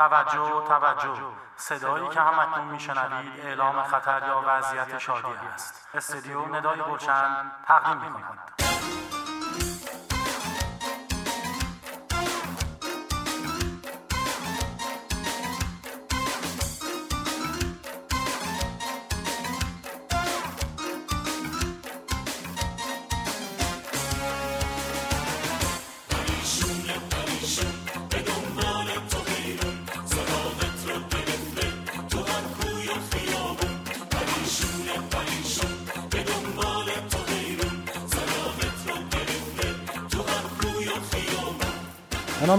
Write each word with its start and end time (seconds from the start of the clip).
توجه 0.00 0.64
توجه. 0.68 1.22
صدایی 1.56 2.08
که 2.08 2.20
هم 2.20 2.38
اکنون 2.38 2.68
میشنوید 2.68 3.40
اعلام 3.40 3.82
خطر 3.82 4.22
یا 4.28 4.44
وضعیت 4.46 4.98
شادی 4.98 5.32
است 5.54 5.88
استدیو 5.94 6.56
ندای 6.56 6.80
گلشن 6.80 7.52
تقدیم 7.66 7.96
می‌کند 7.96 8.59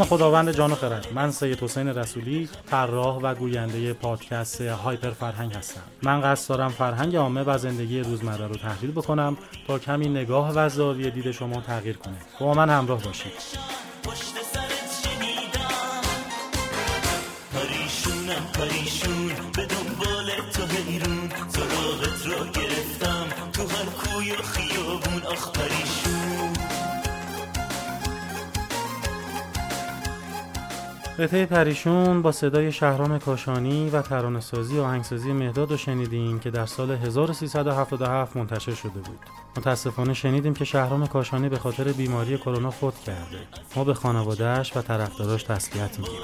نام 0.02 0.10
خداوند 0.10 0.52
جان 0.52 0.72
و 0.72 0.76
خرد. 0.76 1.08
من 1.16 1.32
سید 1.32 1.64
حسین 1.64 1.88
رسولی 1.88 2.50
طراح 2.70 3.20
و 3.22 3.36
گوینده 3.36 3.94
پادکست 3.94 4.62
هایپر 4.62 5.12
فرهنگ 5.12 5.54
هستم. 5.54 5.82
من 6.04 6.22
قصد 6.22 6.50
دارم 6.50 6.70
فرهنگ 6.70 7.16
عامه 7.16 7.44
و 7.44 7.58
زندگی 7.58 8.00
روزمره 8.00 8.48
رو 8.48 8.56
تحلیل 8.56 8.92
بکنم 8.92 9.38
تا 9.68 9.80
کمی 9.80 10.10
نگاه 10.10 10.52
و 10.56 10.70
زاویه 10.70 11.10
دید 11.10 11.32
شما 11.32 11.62
تغییر 11.62 11.98
کنه. 11.98 12.16
با 12.40 12.54
من 12.54 12.70
همراه 12.70 13.04
باشید. 13.04 13.32
قطعه 31.22 31.46
پریشون 31.46 32.22
با 32.22 32.32
صدای 32.32 32.72
شهرام 32.72 33.20
کاشانی 33.20 33.90
و 33.90 34.02
ترانه‌سازی 34.02 34.78
و 34.78 34.82
آهنگسازی 34.82 35.34
مهداد 35.34 35.72
رو 35.72 35.78
شنیدیم 35.78 36.40
که 36.40 36.52
در 36.52 36.66
سال 36.66 36.92
1377 36.92 38.38
منتشر 38.38 38.74
شده 38.74 38.90
بود. 38.90 39.20
متاسفانه 39.58 40.14
شنیدیم 40.14 40.54
که 40.54 40.66
شهرام 40.66 41.08
کاشانی 41.08 41.50
به 41.50 41.58
خاطر 41.58 41.84
بیماری 41.92 42.38
کرونا 42.38 42.72
فوت 42.72 43.00
کرده. 43.00 43.48
ما 43.76 43.84
به 43.84 43.94
خانوادهش 43.94 44.78
و 44.78 44.82
طرفداراش 44.82 45.44
تسلیت 45.44 46.00
میگیم. 46.00 46.20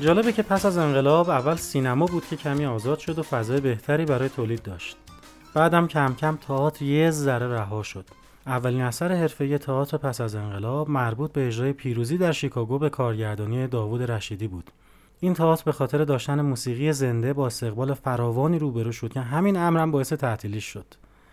جالبه 0.00 0.32
که 0.32 0.42
پس 0.42 0.66
از 0.66 0.78
انقلاب 0.78 1.30
اول 1.30 1.56
سینما 1.56 2.06
بود 2.06 2.26
که 2.26 2.36
کمی 2.36 2.66
آزاد 2.66 2.98
شد 2.98 3.18
و 3.18 3.22
فضای 3.22 3.60
بهتری 3.60 4.04
برای 4.04 4.28
تولید 4.28 4.62
داشت. 4.62 4.96
بعدم 5.54 5.86
کم 5.86 6.14
کم 6.14 6.36
تئاتر 6.36 6.84
یه 6.84 7.10
ذره 7.10 7.48
رها 7.48 7.82
شد. 7.82 8.04
اولین 8.46 8.82
اثر 8.82 9.12
حرفه 9.12 9.58
تئاتر 9.58 9.96
پس 9.96 10.20
از 10.20 10.34
انقلاب 10.34 10.90
مربوط 10.90 11.32
به 11.32 11.46
اجرای 11.46 11.72
پیروزی 11.72 12.18
در 12.18 12.32
شیکاگو 12.32 12.78
به 12.78 12.90
کارگردانی 12.90 13.66
داوود 13.66 14.10
رشیدی 14.10 14.48
بود. 14.48 14.70
این 15.20 15.34
تئاتر 15.34 15.62
به 15.64 15.72
خاطر 15.72 16.04
داشتن 16.04 16.40
موسیقی 16.40 16.92
زنده 16.92 17.32
با 17.32 17.46
استقبال 17.46 17.94
فراوانی 17.94 18.58
روبرو 18.58 18.92
شد 18.92 19.12
که 19.12 19.20
همین 19.20 19.56
امرم 19.56 19.90
باعث 19.90 20.12
تعطیلیش 20.12 20.64
شد. 20.64 20.86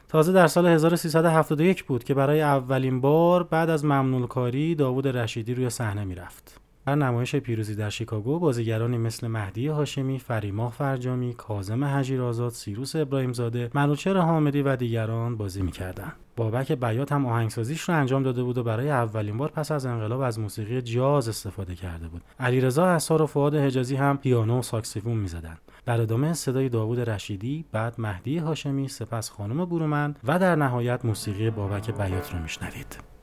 تازه 0.07 0.31
در 0.31 0.47
سال 0.47 0.67
1371 0.67 1.85
بود 1.85 2.03
که 2.03 2.13
برای 2.13 2.41
اولین 2.41 3.01
بار 3.01 3.43
بعد 3.43 3.69
از 3.69 3.85
ممنون 3.85 4.27
کاری 4.27 4.75
داوود 4.75 5.07
رشیدی 5.07 5.53
روی 5.53 5.69
صحنه 5.69 6.03
می‌رفت. 6.03 6.66
در 6.87 6.95
نمایش 6.95 7.35
پیروزی 7.35 7.75
در 7.75 7.89
شیکاگو 7.89 8.39
بازیگرانی 8.39 8.97
مثل 8.97 9.27
مهدی 9.27 9.67
هاشمی، 9.67 10.19
فریماه 10.19 10.71
فرجامی، 10.71 11.33
کاظم 11.33 11.83
حجیرآزاد، 11.83 12.51
سیروس 12.51 12.95
ابراهیمزاده، 12.95 13.69
منوچهر 13.73 14.17
حامدی 14.17 14.61
و 14.61 14.75
دیگران 14.75 15.37
بازی 15.37 15.61
می‌کردند. 15.61 16.13
بابک 16.35 16.71
بیات 16.71 17.11
هم 17.11 17.25
آهنگسازیش 17.25 17.81
رو 17.81 17.95
انجام 17.95 18.23
داده 18.23 18.43
بود 18.43 18.57
و 18.57 18.63
برای 18.63 18.89
اولین 18.89 19.37
بار 19.37 19.49
پس 19.49 19.71
از 19.71 19.85
انقلاب 19.85 20.21
از 20.21 20.39
موسیقی 20.39 20.81
جاز 20.81 21.29
استفاده 21.29 21.75
کرده 21.75 22.07
بود. 22.07 22.21
علیرضا 22.39 22.95
حسار 22.95 23.21
و 23.21 23.25
فؤاد 23.25 23.55
حجازی 23.55 23.95
هم 23.95 24.17
پیانو 24.17 24.59
و 24.59 24.61
ساکسیفون 24.61 25.17
می‌زدند. 25.17 25.59
در 25.85 26.01
ادامه 26.01 26.33
صدای 26.33 26.69
داوود 26.69 26.99
رشیدی، 26.99 27.65
بعد 27.71 27.95
مهدی 27.97 28.37
هاشمی، 28.37 28.87
سپس 28.87 29.29
خانم 29.29 29.65
برومند 29.65 30.19
و 30.23 30.39
در 30.39 30.55
نهایت 30.55 31.05
موسیقی 31.05 31.49
بابک 31.49 31.91
بیات 31.91 32.33
رو 32.33 32.39
میشنوید. 32.39 33.16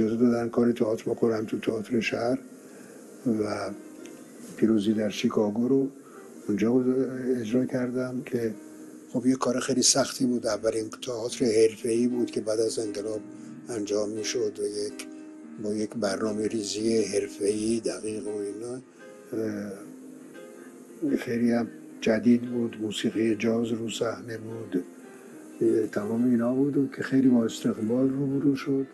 اجازه 0.00 0.16
دادن 0.16 0.48
کاری 0.48 0.72
تئاتر 0.72 1.10
بکنم 1.10 1.44
تو 1.44 1.58
تئاتر 1.58 2.00
شهر 2.00 2.38
و 3.26 3.70
پیروزی 4.56 4.92
در 4.92 5.08
شیکاگو 5.08 5.68
رو 5.68 5.88
اونجا 6.48 6.84
اجرا 7.40 7.64
کردم 7.64 8.22
که 8.26 8.54
خب 9.12 9.26
یه 9.26 9.36
کار 9.36 9.60
خیلی 9.60 9.82
سختی 9.82 10.26
بود. 10.26 10.46
اولین 10.46 10.90
تئاتر 11.02 11.44
حرفه‌ای 11.44 12.08
بود 12.08 12.30
که 12.30 12.40
بعد 12.40 12.60
از 12.60 12.78
انقلاب 12.78 13.20
انجام 13.68 14.10
می‌شد 14.10 14.58
و 14.60 14.62
یک 14.62 15.06
با 15.62 15.74
یک 15.74 15.90
برنامه 15.90 16.46
ریزی 16.46 17.04
حرفه‌ای 17.04 17.80
دقیق 17.80 18.26
و 18.26 18.36
اینا 18.36 18.80
خیلی 21.16 21.52
هم 21.52 21.68
جدید 22.00 22.42
بود. 22.42 22.76
موسیقی 22.80 23.36
جاز 23.36 23.68
رو 23.68 23.90
صحنه 23.90 24.38
بود. 24.38 24.84
تمام 25.92 26.30
اینا 26.30 26.54
بود 26.54 26.92
که 26.96 27.02
خیلی 27.02 27.28
با 27.28 27.44
استقبال 27.44 28.08
روبرو 28.08 28.56
شد. 28.56 28.86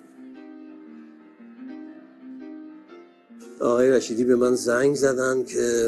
آقای 3.60 3.90
رشیدی 3.90 4.24
به 4.24 4.36
من 4.36 4.54
زنگ 4.54 4.94
زدن 4.94 5.44
که 5.44 5.82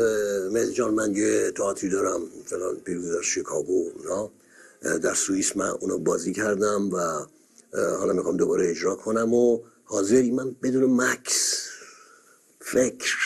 مهدی 0.53 0.73
جان 0.73 0.95
من 0.95 1.13
یه 1.13 1.51
تئاتری 1.51 1.91
دارم 1.91 2.21
فلان 2.45 2.77
پیروزی 2.85 3.13
در 3.13 3.23
شیکاگو 3.23 3.85
اونا 3.97 4.31
در 4.99 5.15
سوئیس 5.15 5.57
من 5.57 5.71
اونو 5.81 5.99
بازی 5.99 6.33
کردم 6.33 6.91
و 6.93 6.99
حالا 7.99 8.13
می‌خوام 8.13 8.37
دوباره 8.37 8.71
اجرا 8.71 8.95
کنم 8.95 9.35
و 9.35 9.59
حاضری 9.85 10.31
من 10.31 10.57
بدون 10.63 11.01
مکس 11.01 11.69
فکر 12.61 13.17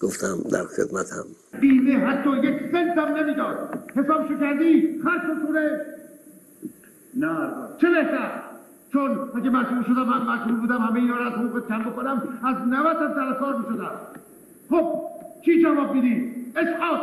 گفتم 0.00 0.42
در 0.50 0.64
خدمتم. 0.64 1.26
بیمه 1.60 1.96
حتی 1.96 2.30
یک 2.30 2.72
سنت 2.72 2.98
هم 2.98 3.16
نمی‌داد. 3.16 3.56
حسابشو 3.96 4.40
کردی 4.40 5.00
خرس 5.04 5.46
توره 5.46 5.86
نه. 7.16 7.52
چه 7.80 7.86
بهتر؟ 7.90 8.43
چون 8.94 9.10
اگه 9.34 9.50
مسئول 9.50 9.82
شدم 9.82 10.06
من 10.08 10.34
مجبور 10.34 10.60
بودم 10.60 10.78
همه 10.78 11.00
اینا 11.00 11.16
رو 11.16 11.26
از 11.26 11.32
حقوق 11.32 11.68
کم 11.68 11.82
بکنم 11.82 12.22
از 12.44 12.56
نوت 12.68 12.96
هم 12.96 13.14
سر 13.14 13.38
کار 13.40 13.56
می‌شدم. 13.56 13.90
خب 14.70 15.02
چی 15.44 15.62
جواب 15.62 15.94
میدی؟ 15.94 16.32
اسقاط 16.56 17.00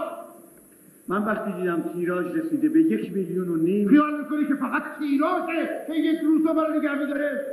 من 1.07 1.23
وقتی 1.25 1.51
دیدم 1.51 1.81
تیراژ 1.93 2.25
رسیده 2.25 2.69
به 2.69 2.81
یک 2.81 3.13
میلیون 3.13 3.49
و 3.49 3.55
نیم 3.55 3.89
خیال 3.89 4.17
می‌کنی 4.19 4.45
که 4.47 4.55
فقط 4.55 4.83
تیراژه 4.99 5.69
که 5.87 5.93
یک 5.93 6.19
روزا 6.19 6.53
برای 6.53 6.79
نگه 6.79 6.99
میداره؟ 6.99 7.45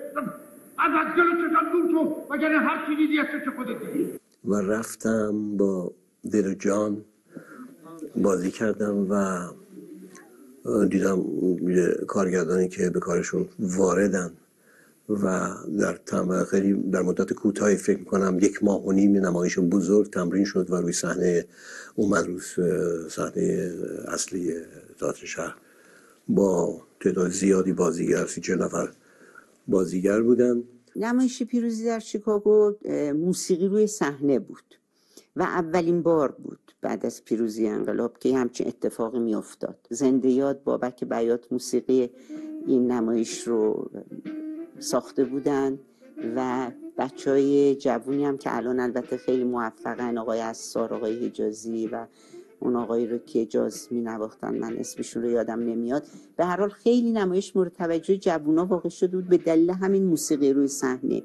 از 0.79 0.93
از 1.01 1.17
جلو 1.17 1.31
چشم 1.31 1.73
دور 1.73 1.91
شو 1.91 2.17
وگرنه 2.31 2.59
هر 2.59 2.87
چی 2.87 2.97
دیدی 2.97 3.19
از 3.19 3.27
چه 3.45 3.51
خودت 3.51 3.93
دیدی. 3.93 4.11
و 4.45 4.55
رفتم 4.55 5.57
با 5.57 5.93
دل 6.33 6.55
جان 6.55 6.97
بازی 8.17 8.51
کردم 8.51 9.11
و 9.11 9.15
دیدم 10.91 11.25
کارگردانی 12.07 12.69
که 12.69 12.91
به 12.91 13.01
کارشون 13.01 13.49
واردن 13.59 14.31
و 15.09 15.51
در 15.79 16.45
خیلی 16.45 16.73
در 16.73 17.03
مدت 17.03 17.33
کوتاهی 17.33 17.77
فکر 17.77 18.05
کنم 18.05 18.39
یک 18.43 18.65
ماه 18.65 18.87
و 18.87 18.93
نیم 18.93 19.17
نمایش 19.17 19.59
بزرگ 19.59 20.11
تمرین 20.11 20.45
شد 20.45 20.71
و 20.71 20.77
روی 20.77 20.93
صحنه 20.93 21.45
اومد 21.95 22.27
روی 22.27 22.41
صحنه 23.11 23.73
اصلی 24.09 24.55
تئاتر 25.01 25.27
شهر 25.27 25.55
با 26.29 26.83
تعداد 27.01 27.31
زیادی 27.31 27.73
بازیگر 27.73 28.27
سی 28.27 28.41
چه 28.41 28.57
نفر 28.57 28.89
بازیگر 29.69 30.21
بودن. 30.23 30.63
نمایش 30.97 31.43
پیروزی 31.43 31.85
در 31.85 31.99
شیکاگو 31.99 32.75
موسیقی 33.15 33.69
روی 33.69 33.87
صحنه 33.87 34.39
بود. 34.39 34.75
و 35.39 35.43
اولین 35.43 36.03
بار 36.03 36.33
بود 36.33 36.73
بعد 36.81 37.07
از 37.07 37.25
پیروزی 37.25 37.69
انقلاب 37.69 38.19
که 38.19 38.37
همچین 38.37 38.67
اتفاقی 38.67 39.19
میافتاد. 39.19 39.87
زنده 39.91 40.29
یاد 40.29 40.63
بابک 40.65 41.05
بیات 41.05 41.53
موسیقی 41.53 42.11
این 42.67 42.93
نمایش 42.93 43.49
رو 43.49 43.91
ساخته 44.79 45.25
بودن 45.25 45.79
و 46.37 46.71
بچه 46.99 47.31
های 47.31 47.75
جوونی 47.75 48.25
هم 48.25 48.39
که 48.39 48.57
الان 48.57 48.81
البته 48.81 49.17
خیلی 49.17 49.45
موفقن 49.45 50.19
آقای 50.19 50.41
اسار 50.41 50.95
آقای 50.95 51.27
حجازی 51.27 51.87
و 51.87 52.07
اون 52.61 52.77
آقایی 52.77 53.07
رو 53.07 53.19
که 53.19 53.47
جاز 53.47 53.89
می 53.91 54.01
نواختن 54.01 54.59
من 54.59 54.77
اسمشون 54.77 55.23
رو 55.23 55.31
یادم 55.31 55.61
نمیاد. 55.61 56.07
به 56.37 56.45
هر 56.45 56.57
حال 56.57 56.69
خیلی 56.71 57.13
نمایش 57.13 57.57
مورد 57.57 57.73
توجه 57.73 58.17
جوونا 58.17 58.67
واقع 58.67 58.89
شده 58.89 59.17
بود 59.17 59.29
به 59.29 59.37
دلیل 59.37 59.71
همین 59.71 60.05
موسیقی 60.05 60.53
روی 60.53 60.69
صحنه. 60.69 61.23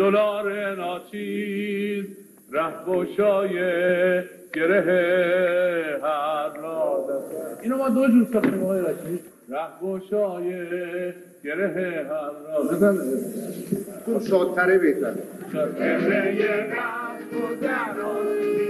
دلار 0.00 0.74
ناچیز 0.74 2.04
ره 2.52 2.72
گشای 2.86 3.54
گره 4.54 4.80
هر 6.02 6.50
اینو 7.62 7.76
ما 7.76 7.88
دو 7.88 8.08
جور 8.08 8.26
ساختیم 8.32 8.62
آقای 8.62 8.80
رشید 8.80 9.20
ره 9.48 9.66
گشای 9.82 10.52
گره 11.44 12.06
هر 12.10 12.30
رازد 12.48 12.98
تو 14.06 14.20
شادتره 14.20 14.78
بهتر 14.78 15.14
گره 15.78 16.72
رفت 16.72 18.69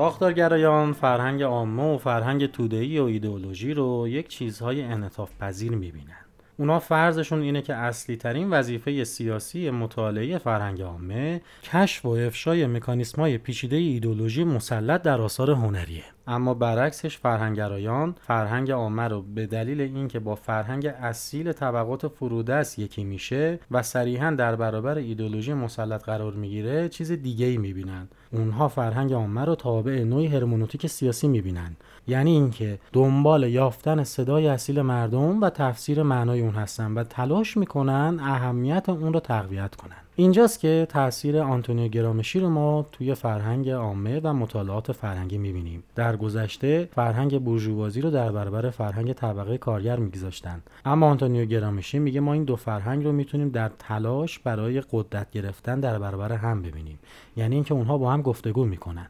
ساختارگرایان 0.00 0.92
فرهنگ 0.92 1.42
عامه 1.42 1.82
و 1.82 1.98
فرهنگ 1.98 2.46
توده‌ای 2.46 2.98
و 2.98 3.04
ایدئولوژی 3.04 3.74
رو 3.74 4.08
یک 4.08 4.28
چیزهای 4.28 4.82
انعطاف 4.82 5.30
پذیر 5.40 5.72
می‌بینن. 5.72 6.24
اونا 6.56 6.78
فرضشون 6.78 7.42
اینه 7.42 7.62
که 7.62 7.74
اصلی 7.74 8.16
ترین 8.16 8.50
وظیفه 8.50 9.04
سیاسی 9.04 9.70
مطالعه 9.70 10.38
فرهنگ 10.38 10.82
عامه 10.82 11.40
کشف 11.62 12.04
و 12.04 12.08
افشای 12.08 12.66
مکانیسمای 12.66 13.38
پیچیده 13.38 13.76
ایدولوژی 13.76 14.44
مسلط 14.44 15.02
در 15.02 15.20
آثار 15.20 15.50
هنریه 15.50 16.04
اما 16.26 16.54
برعکسش 16.54 17.18
فرهنگرایان 17.18 18.14
فرهنگ 18.26 18.70
عامه 18.70 19.08
رو 19.08 19.22
به 19.22 19.46
دلیل 19.46 19.80
اینکه 19.80 20.18
با 20.18 20.34
فرهنگ 20.34 20.86
اصیل 20.86 21.52
طبقات 21.52 22.08
فرودست 22.08 22.78
یکی 22.78 23.04
میشه 23.04 23.58
و 23.70 23.82
صریحا 23.82 24.30
در 24.30 24.56
برابر 24.56 24.98
ایدولوژی 24.98 25.52
مسلط 25.52 26.04
قرار 26.04 26.32
می‌گیره 26.32 26.88
چیز 26.88 27.12
دیگه 27.12 27.46
ای 27.46 27.56
می‌بینن 27.56 28.08
اونها 28.32 28.68
فرهنگ 28.68 29.12
عامه 29.12 29.44
رو 29.44 29.54
تابع 29.54 30.02
نوعی 30.02 30.26
هرمونوتیک 30.26 30.86
سیاسی 30.86 31.28
می‌بینن. 31.28 31.76
یعنی 32.10 32.30
اینکه 32.30 32.78
دنبال 32.92 33.42
یافتن 33.42 34.04
صدای 34.04 34.48
اصیل 34.48 34.82
مردم 34.82 35.40
و 35.42 35.50
تفسیر 35.50 36.02
معنای 36.02 36.40
اون 36.40 36.54
هستن 36.54 36.94
و 36.94 37.04
تلاش 37.04 37.56
می‌کنن 37.56 38.18
اهمیت 38.20 38.88
اون 38.88 39.12
رو 39.12 39.20
تقویت 39.20 39.74
کنن. 39.74 39.96
اینجاست 40.16 40.60
که 40.60 40.86
تاثیر 40.90 41.38
آنتونیو 41.38 41.88
گرامشی 41.88 42.40
رو 42.40 42.48
ما 42.48 42.86
توی 42.92 43.14
فرهنگ 43.14 43.70
عامه 43.70 44.20
و 44.24 44.32
مطالعات 44.32 44.92
فرهنگی 44.92 45.38
می‌بینیم. 45.38 45.82
در 45.94 46.16
گذشته 46.16 46.88
فرهنگ 46.94 47.44
بورژوازی 47.44 48.00
رو 48.00 48.10
در 48.10 48.32
برابر 48.32 48.70
فرهنگ 48.70 49.12
طبقه 49.12 49.58
کارگر 49.58 49.96
میگذاشتن. 49.96 50.60
اما 50.84 51.06
آنتونیو 51.06 51.44
گرامشی 51.44 51.98
میگه 51.98 52.20
ما 52.20 52.32
این 52.32 52.44
دو 52.44 52.56
فرهنگ 52.56 53.04
رو 53.04 53.12
می‌تونیم 53.12 53.48
در 53.48 53.70
تلاش 53.78 54.38
برای 54.38 54.82
قدرت 54.92 55.30
گرفتن 55.30 55.80
در 55.80 55.98
برابر 55.98 56.32
هم 56.32 56.62
ببینیم. 56.62 56.98
یعنی 57.36 57.54
اینکه 57.54 57.74
اونها 57.74 57.98
با 57.98 58.12
هم 58.12 58.22
گفتگو 58.22 58.64
می‌کنن. 58.64 59.06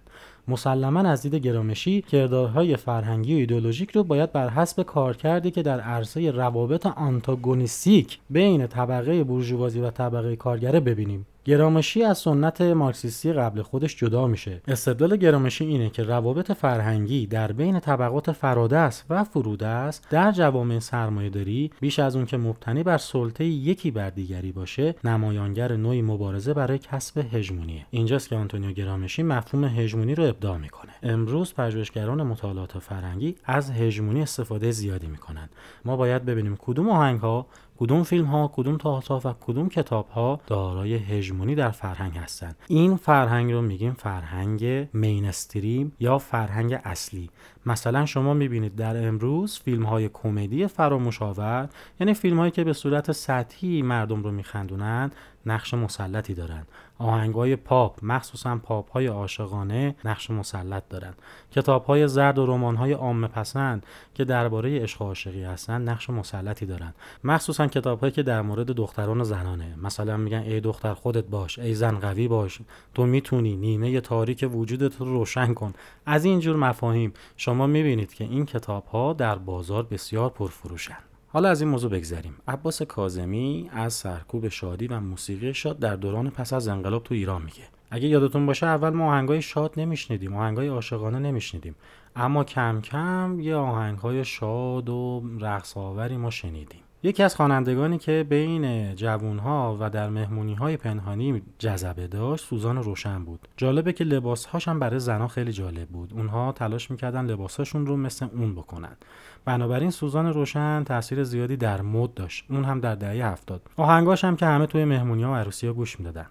مسلما 0.49 1.01
از 1.01 1.23
دید 1.23 1.35
گرامشی 1.35 2.03
کردارهای 2.03 2.77
فرهنگی 2.77 3.35
و 3.35 3.39
ایدولوژیک 3.39 3.91
رو 3.91 4.05
باید 4.05 4.33
بر 4.33 4.49
حسب 4.49 4.83
کارکردی 4.83 5.51
که 5.51 5.63
در 5.63 5.81
عرصه 5.81 6.31
روابط 6.31 6.87
آنتاگونیستیک 6.87 8.19
بین 8.31 8.67
طبقه 8.67 9.25
بورژوازی 9.25 9.81
و 9.81 9.91
طبقه 9.91 10.37
کارگره 10.37 10.81
ببینیم. 10.81 11.27
گرامشی 11.51 12.03
از 12.03 12.19
سنت 12.19 12.61
مارکسیستی 12.61 13.33
قبل 13.33 13.63
خودش 13.63 13.97
جدا 13.97 14.27
میشه. 14.27 14.63
استدلال 14.69 15.17
گرامشی 15.17 15.65
اینه 15.65 15.91
که 15.91 16.03
روابط 16.03 16.53
فرهنگی 16.53 17.27
در 17.27 17.53
بین 17.53 17.81
طبقات 17.81 18.33
فرادست 18.33 19.05
و 19.11 19.25
فرودست 19.25 20.07
در 20.11 20.33
جوامع 20.33 20.79
سرمایهداری 20.79 21.71
بیش 21.81 21.99
از 21.99 22.17
اون 22.17 22.27
که 22.27 22.37
مبتنی 22.37 22.83
بر 22.83 22.99
سلطه 22.99 23.45
یکی 23.45 23.91
بر 23.91 24.11
دیگری 24.11 24.53
باشه 24.53 24.95
نمایانگر 25.05 25.77
نوعی 25.77 26.03
مبارزه 26.03 26.55
برای 26.55 26.79
کسب 26.79 27.35
هژمونیه. 27.35 27.87
اینجاست 27.91 28.29
که 28.29 28.37
آنتونیو 28.37 28.73
گرامشی 28.73 29.23
مفهوم 29.23 29.65
هژمونی 29.65 30.15
رو 30.15 30.25
ابداع 30.25 30.57
می‌کنه. 30.57 30.93
امروز 31.03 31.55
پژوهشگران 31.55 32.23
مطالعات 32.23 32.79
فرهنگی 32.79 33.37
از 33.45 33.71
هژمونی 33.71 34.23
استفاده 34.23 34.71
زیادی 34.71 35.07
می‌کنن 35.07 35.49
ما 35.85 35.97
باید 35.97 36.25
ببینیم 36.25 36.57
کدوم 36.57 36.89
آهنگ 36.89 37.21
ها 37.21 37.47
کدوم 37.81 38.03
فیلم 38.03 38.25
ها 38.25 38.51
کدوم 38.55 38.77
تئاتر 38.77 39.21
و 39.25 39.35
کدوم 39.41 39.69
کتاب 39.69 40.09
ها 40.09 40.41
دارای 40.47 40.95
هژمونی 40.95 41.55
در 41.55 41.71
فرهنگ 41.71 42.19
هستند 42.19 42.57
این 42.69 42.97
فرهنگ 42.97 43.53
رو 43.53 43.63
میگیم 43.63 43.93
فرهنگ 43.93 44.89
مینستریم 44.93 45.93
یا 46.01 46.19
فرهنگ 46.19 46.79
اصلی. 46.85 47.31
مثلا 47.67 48.07
شما 48.07 48.35
می‌بینید 48.35 48.77
در 48.77 49.09
امروز 49.09 49.59
فیلم 49.59 49.83
های 49.83 50.11
کمدی 50.13 50.67
فراموش 50.67 51.23
آور 51.23 51.69
یعنی 52.01 52.15
فیلم 52.15 52.39
هایی 52.39 52.51
که 52.51 52.65
به 52.65 52.73
صورت 52.73 53.13
سطحی 53.13 53.83
مردم 53.83 54.23
رو 54.23 54.31
میخندونن 54.31 55.11
نقش 55.47 55.75
مسلطی 55.75 56.35
دارند. 56.35 56.69
آهنگ 56.99 57.35
های 57.35 57.57
پاپ 57.57 57.99
مخصوصا 58.03 58.57
پاپ 58.57 58.91
های 58.91 59.07
عاشقانه 59.07 59.95
نقش 60.05 60.31
مسلط 60.31 60.83
دارند. 60.91 61.15
کتاب 61.51 61.85
های 61.85 62.09
زرد 62.09 62.39
و 62.39 62.47
رمان 62.47 62.77
های 62.77 62.93
عامه 62.93 63.29
پسند 63.29 63.87
که 64.15 64.25
درباره 64.25 64.83
عشق 64.83 65.03
و 65.03 65.05
عاشقی 65.05 65.43
هستند 65.43 65.91
نقش 65.91 66.11
مسلطی 66.11 66.67
دارند. 66.67 66.95
مخصوصا 67.25 67.67
کتاب 67.67 68.01
هایی 68.01 68.13
که 68.13 68.23
در 68.23 68.43
مورد 68.43 68.67
دختران 68.67 69.21
و 69.21 69.25
زنانه. 69.25 69.75
مثلا 69.83 70.17
میگن 70.17 70.39
ای 70.39 70.61
دختر 70.61 70.95
خودت 70.95 71.25
باش 71.25 71.59
ای 71.59 71.75
زن 71.75 71.99
قوی 71.99 72.29
باش 72.29 72.59
تو 72.95 73.07
می‌تونی 73.07 73.57
نیمه 73.57 74.01
تاریک 74.01 74.51
وجودت 74.53 75.01
رو 75.01 75.07
روشن 75.07 75.55
کن. 75.55 75.73
از 76.07 76.25
این 76.25 76.41
جور 76.41 76.57
مفاهیم 76.57 77.13
شما 77.51 77.67
می‌بینید 77.67 78.15
که 78.15 78.25
این 78.25 78.47
کتاب 78.47 78.87
ها 78.87 79.13
در 79.13 79.35
بازار 79.35 79.83
بسیار 79.83 80.31
پرفروشن. 80.31 80.97
حالا 81.29 81.49
از 81.49 81.61
این 81.61 81.71
موضوع 81.71 81.91
بگذریم. 81.91 82.37
عباس 82.49 82.83
کازمی 82.83 83.71
از 83.73 83.93
سرکوب 83.93 84.49
شادی 84.49 84.87
و 84.87 85.01
موسیقی 85.01 85.55
شاد 85.55 85.79
در 85.79 85.97
دوران 85.97 86.31
پس 86.31 86.53
از 86.53 86.69
انقلاب 86.69 87.03
تو 87.03 87.15
ایران 87.15 87.43
میگه. 87.43 87.63
اگه 87.91 88.09
یادتون 88.09 88.47
باشه 88.47 88.67
اول 88.67 88.91
ما 88.91 89.13
آهنگای 89.13 89.43
شاد 89.43 89.75
نمیشنیدیم 89.77 90.37
آهنگای 90.37 90.69
عاشقانه 90.69 91.19
نمیشنیدیم. 91.19 91.75
اما 92.17 92.45
کم 92.45 92.81
کم 92.81 93.41
یه 93.41 93.55
آهنگای 93.55 94.25
شاد 94.25 94.89
و 94.89 95.23
رقص 95.41 95.77
آوری 95.77 96.17
ما 96.17 96.31
شنیدیم. 96.31 96.81
یکی 97.03 97.23
از 97.23 97.37
خوانندگانی 97.37 97.99
که 97.99 98.27
بین 98.29 98.95
جوونها 98.95 99.77
و 99.81 99.91
در 99.91 100.09
مهمونی 100.09 100.55
های 100.55 100.77
پنهانی 100.77 101.43
جذبه 101.59 102.07
داشت 102.07 102.45
سوزان 102.45 102.83
روشن 102.83 103.25
بود. 103.25 103.49
جالبه 103.57 103.93
که 103.93 104.05
لباسهاش 104.05 104.69
هم 104.69 104.79
برای 104.79 105.01
زنها 105.01 105.29
خیلی 105.29 105.53
جالب 105.53 105.89
بود. 105.89 106.13
اونها 106.15 106.53
تلاش 106.53 106.91
می‌کردن 106.91 107.27
لباسهاشون 107.27 107.87
رو 107.87 107.97
مثل 107.97 108.27
اون 108.33 108.55
بکنن. 108.55 108.97
بنابراین 109.45 109.91
سوزان 109.91 110.27
روشن 110.27 110.85
تاثیر 110.85 111.25
زیادی 111.25 111.57
در 111.57 111.83
مد 111.83 112.15
داشت. 112.15 112.45
اون 112.51 112.65
هم 112.65 112.81
در 112.81 112.95
دهه 112.95 113.27
هفتاد. 113.27 113.63
آهنگاش 113.77 114.25
هم 114.25 114.37
که 114.37 114.47
همه 114.47 114.67
توی 114.67 114.85
مهمونی 114.85 115.23
ها 115.23 115.33
و 115.33 115.35
عروسی 115.35 115.67
ها 115.67 115.73
گوش 115.73 116.01
می‌دادن. 116.01 116.27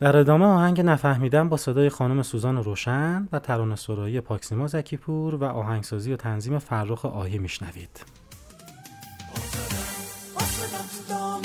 در 0.00 0.16
ادامه 0.16 0.44
آهنگ 0.44 0.80
نفهمیدن 0.80 1.48
با 1.48 1.56
صدای 1.56 1.88
خانم 1.88 2.22
سوزان 2.22 2.64
روشن 2.64 3.28
و 3.32 3.38
ترانه 3.38 3.76
سرایی 3.76 4.20
پاکسیما 4.20 4.66
زکیپور 4.66 5.34
و 5.34 5.44
آهنگسازی 5.44 6.12
و 6.12 6.16
تنظیم 6.16 6.58
فرخ 6.58 7.04
آهی 7.04 7.38
میشنوید. 7.38 8.04
Don't 11.06 11.43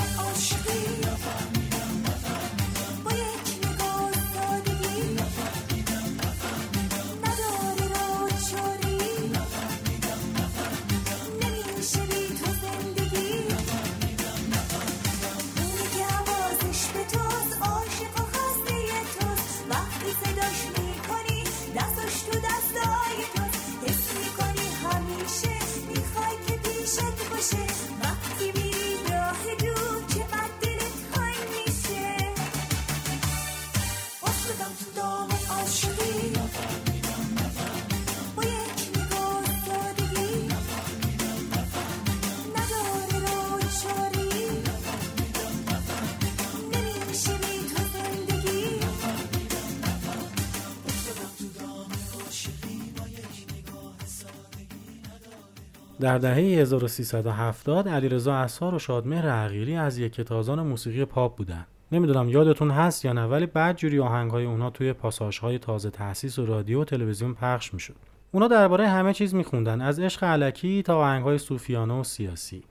در 56.00 56.18
دهه 56.18 56.36
1370 56.36 57.88
علیرضا 57.88 58.36
اسار 58.36 58.75
و 58.75 58.79
شادمهر 58.79 59.29
عقیلی 59.29 59.75
از 59.75 59.98
یک 59.98 60.22
تازان 60.22 60.62
موسیقی 60.62 61.06
پاپ 61.06 61.38
بودن. 61.38 61.65
نمی‌دونم 61.91 62.29
یادتون 62.29 62.72
هست 62.72 63.06
یا 63.06 63.13
نه 63.13 63.25
ولی 63.25 63.46
بعد 63.46 63.77
جوری 63.77 64.00
آهنگهای 64.00 64.46
اونا 64.46 64.70
توی 64.70 64.94
پاساژهای 64.94 65.60
تازه 65.60 65.89
تأسیس 65.89 66.39
و 66.39 66.46
رادیو 66.46 66.82
و 66.82 66.86
تلویزیون 66.86 67.34
پخش 67.34 67.74
می‌شد. 67.74 67.96
اونا 68.32 68.48
درباره 68.48 68.88
همه 68.88 69.13
چیز 69.13 69.36
میخوندن 69.36 69.82
از 69.82 70.00
عشق 70.00 70.24
علکی 70.24 70.84
تا 70.84 70.98
آهنگهای 70.98 71.38
صوفیانه 71.38 71.94
و 71.94 72.03
سیاسی. 72.03 72.63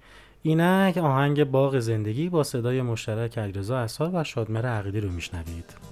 اینک 0.42 0.97
آهنگ 0.97 1.44
باغ 1.44 1.78
زندگی 1.78 2.28
با 2.28 2.42
صدای 2.42 2.82
مشترک 2.82 3.38
علیرضا 3.38 3.78
اسار 3.78 4.11
و 4.14 4.25
شادمهر 4.25 4.66
عقیلی 4.66 5.00
رو 5.00 5.11
میشنوید. 5.11 5.88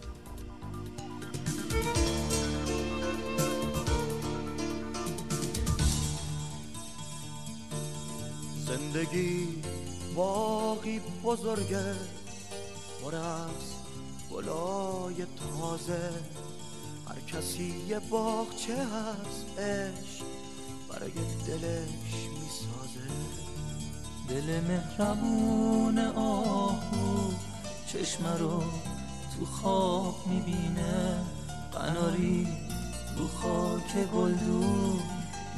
باقی 10.16 11.00
بزرگه 11.24 11.94
پر 13.02 13.14
از 13.14 13.66
گلای 14.32 15.14
تازه 15.36 16.10
هر 17.08 17.20
کسی 17.20 17.74
یه 17.88 17.98
باغچه 17.98 18.76
هست 18.76 19.58
عشق 19.58 20.24
برای 20.88 21.12
دلش 21.46 22.14
می‌سازه. 22.32 23.08
دل 24.28 24.60
مهربون 24.60 25.98
آهو 25.98 27.32
چشم 27.86 28.26
رو 28.38 28.62
تو 29.38 29.46
خواب 29.46 30.26
می‌بینه 30.26 31.18
قناری 31.72 32.48
رو 33.18 33.28
خاک 33.28 34.10
گلدون 34.14 34.98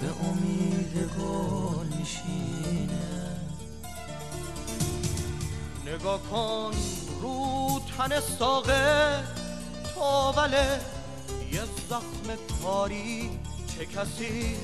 به 0.00 0.08
امید 0.28 1.10
گل 1.18 1.86
میشینه. 1.98 3.27
نگاه 5.88 6.20
کن 6.30 6.70
رو 7.22 7.80
تن 7.98 8.20
ساقه 8.20 9.24
تاوله 9.94 10.80
یه 11.52 11.60
زخم 11.88 12.36
کاری 12.62 13.40
چه 13.76 13.86
کسی؟ 13.86 14.56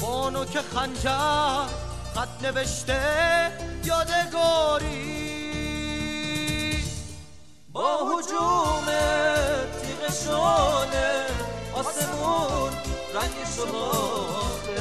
بانو 0.00 0.44
که 0.44 0.60
خنجر 0.62 1.66
خط 2.14 2.42
نوشته 2.42 3.00
یادگاری. 3.84 5.30
با 7.72 7.96
حجوم 7.96 8.86
تیغ 9.82 10.12
شانه 10.24 11.26
آسمون 11.74 12.72
رنگ 13.14 13.36
شماخته 13.56 14.80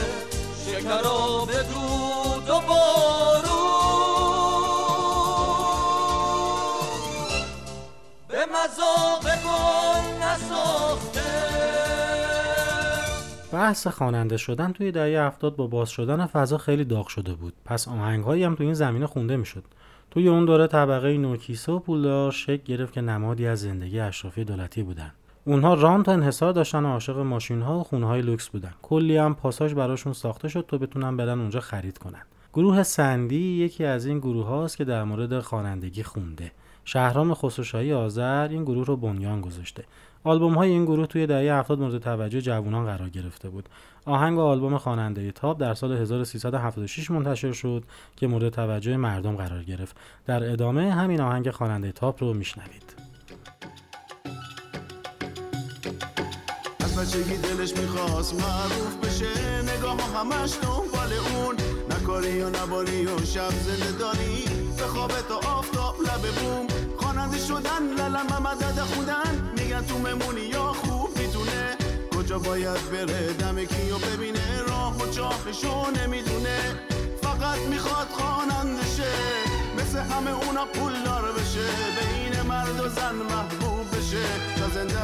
شکرا 0.66 1.46
به 1.46 1.64
دود 1.64 2.50
و 8.78 10.24
نساخته 10.24 11.20
بحث 13.52 13.88
خواننده 13.88 14.38
شدن 14.38 14.72
توی 14.72 14.92
دهه 14.92 15.22
هفتاد 15.22 15.56
با 15.56 15.68
باز 15.68 15.90
شدن 15.90 16.26
فضا 16.26 16.58
خیلی 16.58 16.86
داغ 16.86 17.08
شده 17.08 17.34
بود. 17.34 17.54
پس 17.66 17.88
آهنگهایی 17.88 18.44
هم 18.44 18.56
توی 18.56 18.66
این 18.66 18.76
زمینه 18.76 19.08
خونده 19.08 19.38
می‌شد. 19.38 19.64
توی 20.12 20.28
اون 20.28 20.46
دوره 20.46 20.68
طبقه 20.68 21.18
نوکیسه 21.18 21.72
و 21.72 21.80
پولدار 21.80 22.32
شکل 22.32 22.64
گرفت 22.66 22.94
که 22.94 23.02
نمادی 23.02 23.48
از 23.48 23.62
زندگی 23.62 24.00
اشرافی 24.00 24.44
دولتی 24.44 24.84
بودن. 24.84 25.12
اونها 25.46 25.74
رانت 25.74 26.04
و 26.04 26.12
انحصار 26.12 26.54
داشتن 26.54 26.86
و 26.86 26.88
عاشق 26.88 27.18
ماشین 27.18 27.62
ها 27.62 27.80
و 27.80 27.84
خونه 27.84 28.08
های 28.08 28.22
لوکس 28.22 28.50
بودن. 28.50 28.74
کلی 28.82 29.18
هم 29.18 29.36
پاساژ 29.36 29.74
براشون 29.74 30.14
ساخته 30.14 30.48
شد 30.48 30.66
تا 30.68 30.78
بتونن 30.78 31.18
برن 31.18 31.40
اونجا 31.40 31.60
خرید 31.60 31.98
کنن. 31.98 32.22
گروه 32.54 32.84
سندی 32.84 33.64
یکی 33.66 33.86
از 33.86 34.06
این 34.06 34.20
گروه 34.20 34.46
هاست 34.46 34.78
که 34.78 34.86
در 34.86 35.04
مورد 35.04 35.40
خوانندگی 35.40 36.04
خونده. 36.04 36.52
شهرام 36.92 37.34
خسروشاهی 37.34 37.94
آذر 37.94 38.48
این 38.52 38.64
گروه 38.64 38.86
رو 38.86 38.98
بنیان 38.98 39.42
گذاشته. 39.42 39.84
آلبوم 40.24 40.54
های 40.54 40.70
این 40.70 40.86
گروه 40.86 41.06
توی 41.06 41.28
دهه 41.28 41.60
70 41.60 41.80
مورد 41.80 41.98
توجه 41.98 42.42
جوانان 42.42 42.86
قرار 42.86 43.10
گرفته 43.10 43.50
بود. 43.50 43.70
آهنگ 44.06 44.40
آلبوم 44.40 44.78
خواننده 44.78 45.32
تاپ 45.32 45.60
در 45.60 45.74
سال 45.74 45.92
1376 45.92 47.12
منتشر 47.12 47.52
شد 47.52 47.84
که 48.16 48.28
مورد 48.28 48.50
توجه 48.50 48.98
مردم 48.98 49.36
قرار 49.36 49.64
گرفت. 49.64 49.98
در 50.26 50.52
ادامه 50.52 50.92
همین 50.92 51.22
آهنگ 51.22 51.52
خواننده 51.52 51.92
تاپ 51.92 52.24
رو 52.24 52.34
میشنوید. 52.34 53.09
بچگی 57.00 57.38
دلش 57.38 57.78
می‌خواست 57.78 58.34
معروف 58.34 58.96
بشه. 59.04 59.62
نگاه 59.62 59.98
همش 60.16 60.52
دنبال 60.62 61.14
اون. 61.14 61.56
نکاری 61.90 62.32
یا 62.32 62.50
نباری 62.50 63.06
و 63.06 63.26
شب 63.26 63.50
زنده 63.50 63.92
داری. 63.92 64.46
به 64.78 64.88
خواب 64.88 65.12
تا 65.30 65.36
آفتاب 65.36 65.96
لب 66.02 66.22
بوم. 66.22 66.68
خواننده 66.98 67.38
شدن 67.38 67.84
للم 67.98 68.44
مدد 68.44 68.80
خودن 68.80 69.54
میگن 69.58 69.86
تو 69.86 69.98
ممونی 69.98 70.42
یا 70.42 70.74
خوب 70.74 71.18
می‌تونه 71.20 71.78
کجا 72.16 72.40
باید 72.40 72.92
بره 72.92 73.34
دم 73.34 73.56
کیو 73.66 73.98
ببینه؟ 73.98 74.62
راه 74.68 74.98
و 74.98 75.12
چاخشو 75.12 75.92
نمی‌دونه. 75.92 76.60
فقط 77.22 77.60
می‌خواد 77.70 78.08
خواننده 78.12 78.86
شه. 78.98 79.14
مثل 79.78 80.00
همه 80.00 80.32
اونا 80.32 80.66
پول 80.66 81.04
دار 81.06 81.32
بشه 81.32 81.68
بین 82.00 82.42
مرد 82.42 82.80
و 82.80 82.90
زن 82.90 83.16
محبوب 83.16 83.98
بشه. 83.98 84.26
تا 84.58 84.70
زنده 84.74 85.00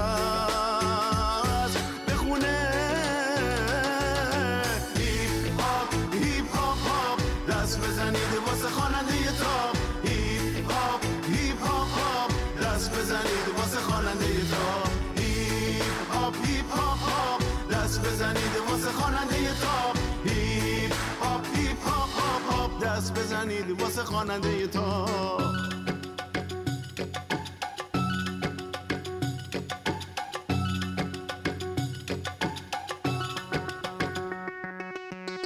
خواننده 18.95 19.53
تاپ 19.61 19.97
هیپ 20.25 20.93
هاپ 21.21 21.45
هیپ 21.55 21.83
هاپ 21.87 22.09
هاپ 22.19 22.43
هاپ. 22.51 22.83
دست 22.83 23.13
بزنید 23.13 23.81
واسه 23.81 24.03
خواننده 24.03 24.67
تاپ 24.67 25.41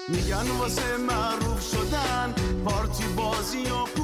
میگن 0.09 0.51
واسه 0.59 0.97
معروف 0.97 1.61
شدن 1.71 2.33
پارتی 2.65 3.03
بازی 3.03 3.63
و 3.63 3.98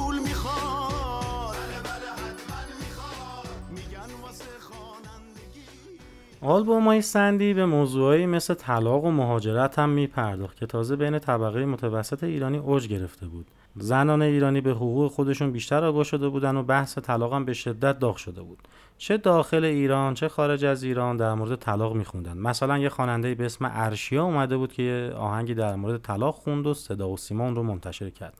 آلبوم 6.46 6.84
های 6.84 7.02
سندی 7.02 7.54
به 7.54 7.66
موضوعایی 7.66 8.26
مثل 8.26 8.54
طلاق 8.54 9.04
و 9.04 9.10
مهاجرت 9.10 9.78
هم 9.78 9.88
میپرداخت 9.88 10.56
که 10.56 10.66
تازه 10.66 10.96
بین 10.96 11.18
طبقه 11.18 11.66
متوسط 11.66 12.24
ایرانی 12.24 12.58
اوج 12.58 12.88
گرفته 12.88 13.26
بود. 13.26 13.46
زنان 13.76 14.22
ایرانی 14.22 14.60
به 14.60 14.70
حقوق 14.70 15.12
خودشون 15.12 15.52
بیشتر 15.52 15.84
آگاه 15.84 16.04
شده 16.04 16.28
بودن 16.28 16.56
و 16.56 16.62
بحث 16.62 16.98
طلاق 16.98 17.32
هم 17.32 17.44
به 17.44 17.52
شدت 17.52 17.98
داغ 17.98 18.16
شده 18.16 18.42
بود. 18.42 18.58
چه 18.98 19.16
داخل 19.16 19.64
ایران 19.64 20.14
چه 20.14 20.28
خارج 20.28 20.64
از 20.64 20.82
ایران 20.82 21.16
در 21.16 21.34
مورد 21.34 21.58
طلاق 21.58 21.94
میخوندن. 21.94 22.38
مثلا 22.38 22.78
یه 22.78 22.88
خواننده 22.88 23.34
به 23.34 23.44
اسم 23.44 23.70
ارشیا 23.72 24.24
اومده 24.24 24.56
بود 24.56 24.72
که 24.72 24.82
یه 24.82 25.12
آهنگی 25.12 25.54
در 25.54 25.74
مورد 25.74 26.02
طلاق 26.02 26.34
خوند 26.34 26.66
و 26.66 26.74
صدا 26.74 27.08
و 27.08 27.16
سیما 27.16 27.44
اون 27.44 27.56
رو 27.56 27.62
منتشر 27.62 28.10
کرد. 28.10 28.34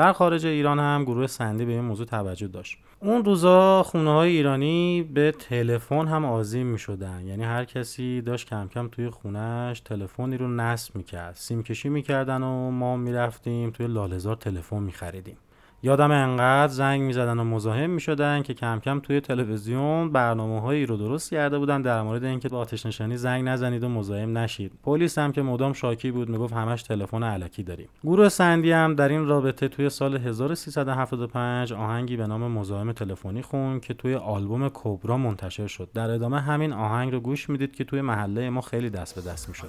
در 0.00 0.12
خارج 0.12 0.46
ایران 0.46 0.78
هم 0.78 1.04
گروه 1.04 1.26
سندی 1.26 1.64
به 1.64 1.72
این 1.72 1.80
موضوع 1.80 2.06
توجه 2.06 2.46
داشت. 2.46 2.78
اون 3.00 3.24
روزا 3.24 3.82
خونه 3.82 4.12
های 4.12 4.30
ایرانی 4.30 5.02
به 5.14 5.32
تلفن 5.32 6.06
هم 6.06 6.24
آزیم 6.24 6.66
می 6.66 6.78
شدن 6.78 7.26
یعنی 7.26 7.44
هر 7.44 7.64
کسی 7.64 8.20
داشت 8.20 8.48
کم 8.48 8.68
کم 8.68 8.88
توی 8.88 9.10
خونش 9.10 9.80
تلفنی 9.80 10.36
رو 10.36 10.48
نصب 10.48 10.96
می‌کرد. 10.96 11.34
سیم 11.34 11.62
کشی 11.62 11.88
می‌کردن 11.88 12.42
و 12.42 12.70
ما 12.70 12.96
می‌رفتیم 12.96 13.70
توی 13.70 13.86
لالزار 13.86 14.36
تلفن 14.36 14.82
میخریدیم. 14.82 15.36
یادم 15.82 16.10
انقدر 16.10 16.72
زنگ 16.72 17.02
می‌زدن 17.02 17.38
و 17.38 17.44
مزاحم 17.44 17.90
می‌شدن 17.90 18.42
که 18.42 18.54
کم 18.54 18.80
کم 18.80 19.00
توی 19.00 19.20
تلویزیون 19.20 20.12
برنامه 20.12 20.60
هایی 20.60 20.86
رو 20.86 20.96
درست 20.96 21.30
کرده 21.30 21.58
بودن 21.58 21.82
در 21.82 22.02
مورد 22.02 22.24
اینکه 22.24 22.48
با 22.48 22.58
آتش 22.58 22.86
نشانی 22.86 23.16
زنگ 23.16 23.48
نزنید 23.48 23.84
و 23.84 23.88
مزاحم 23.88 24.38
نشید 24.38 24.72
پلیس 24.82 25.18
هم 25.18 25.32
که 25.32 25.42
مدام 25.42 25.72
شاکی 25.72 26.10
بود 26.10 26.28
می‌گفت 26.28 26.54
همش 26.54 26.82
تلفن 26.82 27.22
علکی 27.22 27.62
داریم 27.62 27.88
گروه 28.04 28.28
سندی 28.28 28.72
هم 28.72 28.94
در 28.94 29.08
این 29.08 29.26
رابطه 29.26 29.68
توی 29.68 29.90
سال 29.90 30.16
1375 30.16 31.72
آهنگی 31.72 32.16
به 32.16 32.26
نام 32.26 32.52
مزاحم 32.52 32.92
تلفنی 32.92 33.42
خون 33.42 33.80
که 33.80 33.94
توی 33.94 34.14
آلبوم 34.14 34.70
کبرا 34.74 35.16
منتشر 35.16 35.66
شد 35.66 35.88
در 35.94 36.10
ادامه 36.10 36.40
همین 36.40 36.72
آهنگ 36.72 37.12
رو 37.12 37.20
گوش 37.20 37.50
می‌دید 37.50 37.76
که 37.76 37.84
توی 37.84 38.00
محله 38.00 38.50
ما 38.50 38.60
خیلی 38.60 38.90
دست 38.90 39.14
به 39.14 39.30
دست 39.30 39.48
می‌شد 39.48 39.68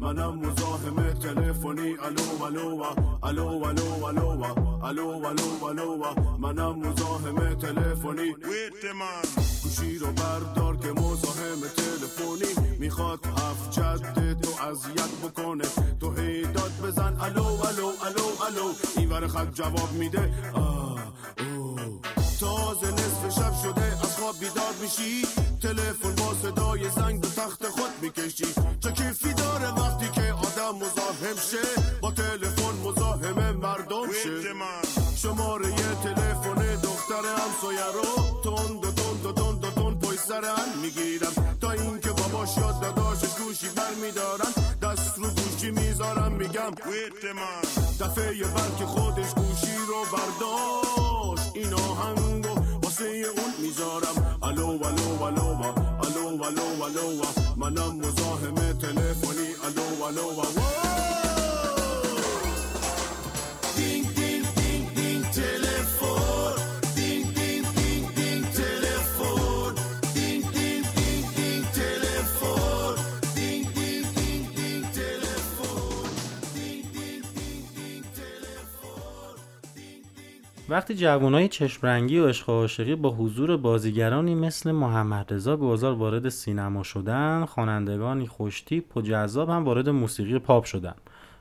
منم 0.00 0.38
مزاحم 0.38 1.12
تلفنی 1.12 1.96
الو 2.42 2.95
الو 3.22 3.64
الو 3.64 4.04
الو 4.04 4.44
الو 4.84 5.26
الو 5.26 5.64
الو 5.64 6.14
منم 6.38 6.78
مزاحم 6.78 7.54
تلفنی 7.54 8.34
گوشی 9.62 9.98
رو 9.98 10.06
بردار 10.06 10.76
که 10.76 10.92
مزاحم 10.92 11.60
تلفنی 11.76 12.76
می‌خواد 12.78 13.26
هفت 13.26 13.70
جد 13.70 14.40
تو 14.40 14.64
اذیت 14.64 15.10
بکنه 15.24 15.64
تو 16.00 16.12
هیداد 16.12 16.72
بزن 16.84 17.16
الو 17.20 17.44
الو 17.44 17.86
الو 17.86 18.26
الو 18.46 18.72
این 18.96 19.12
ور 19.12 19.26
خط 19.26 19.54
جواب 19.54 19.92
میده 19.92 20.30
آه 20.54 20.98
اوه. 21.38 21.80
تازه 22.40 22.92
نصف 22.92 23.38
شب 23.38 23.52
شده 23.62 23.82
از 23.82 24.16
خواب 24.18 24.34
بیدار 24.40 24.74
میشی 24.82 25.26
تلفن 25.62 26.14
با 26.14 26.34
صدای 26.42 26.90
زنگ 26.90 27.20
به 27.20 27.28
تخت 27.28 27.68
خود 27.68 27.90
می‌کشی 28.02 28.44
چه 28.80 28.92
کیفی 28.92 29.34
داره 29.34 29.68
وقتی 29.68 30.08
که 30.08 30.32
آدم 30.32 30.76
مزاحم 30.76 31.36
شه 31.50 31.75
شماره 35.56 35.94
تلفن 36.02 36.80
دختر 36.82 37.24
همسایه 37.38 37.86
رو 37.94 38.40
تند 38.44 38.84
و 38.84 38.90
تند 38.90 39.26
و 39.26 39.32
تند 39.32 39.64
و 39.64 39.70
تند 39.70 40.00
پشت 40.00 40.20
سرن 40.20 40.78
می‌گیرم. 40.82 41.56
تا 41.60 41.70
اینکه 41.70 42.10
باباش 42.10 42.56
یاد 42.56 42.80
داداشش 42.80 43.34
گوشی 43.34 43.68
برمیدارن 43.68 44.52
دست 44.82 45.18
رو 45.18 45.28
گوشی 45.30 45.70
می‌ذارم 45.70 46.32
میگم 46.32 46.70
دفعه 48.00 48.44
بعد 48.44 48.76
که 48.78 48.86
خودش 48.86 49.34
گوشی 49.34 49.76
رو 49.88 50.04
برداشت. 50.12 51.50
این 51.54 51.74
آهنگو 51.74 52.80
واسه 52.82 53.04
اون 53.04 53.54
می‌ذارم. 53.58 54.38
الو 54.42 54.68
الو 54.68 55.22
الو 55.22 55.48
الو 56.02 56.42
الو 56.44 56.82
الو 56.84 57.22
منم 57.56 57.96
مزاحم 57.96 58.54
تلفنی. 58.54 59.48
الو 59.64 60.04
الو 60.04 60.42
دینگ 60.42 61.15
وقتی 80.68 80.94
جوانای 80.94 81.48
چشم 81.48 81.86
رنگی 81.86 82.18
و 82.18 82.28
عشق 82.28 82.50
عاشقی 82.50 82.94
با 82.94 83.10
حضور 83.10 83.56
بازیگرانی 83.56 84.34
مثل 84.34 84.72
محمد 84.72 85.32
رضا 85.32 85.56
گذار 85.56 85.92
وارد 85.92 86.28
سینما 86.28 86.82
شدن 86.82 87.44
خوانندگانی 87.44 88.26
خوشتیپ 88.26 88.96
و 88.96 89.02
جذاب 89.02 89.50
هم 89.50 89.64
وارد 89.64 89.88
موسیقی 89.88 90.38
پاپ 90.38 90.64
شدن. 90.64 90.94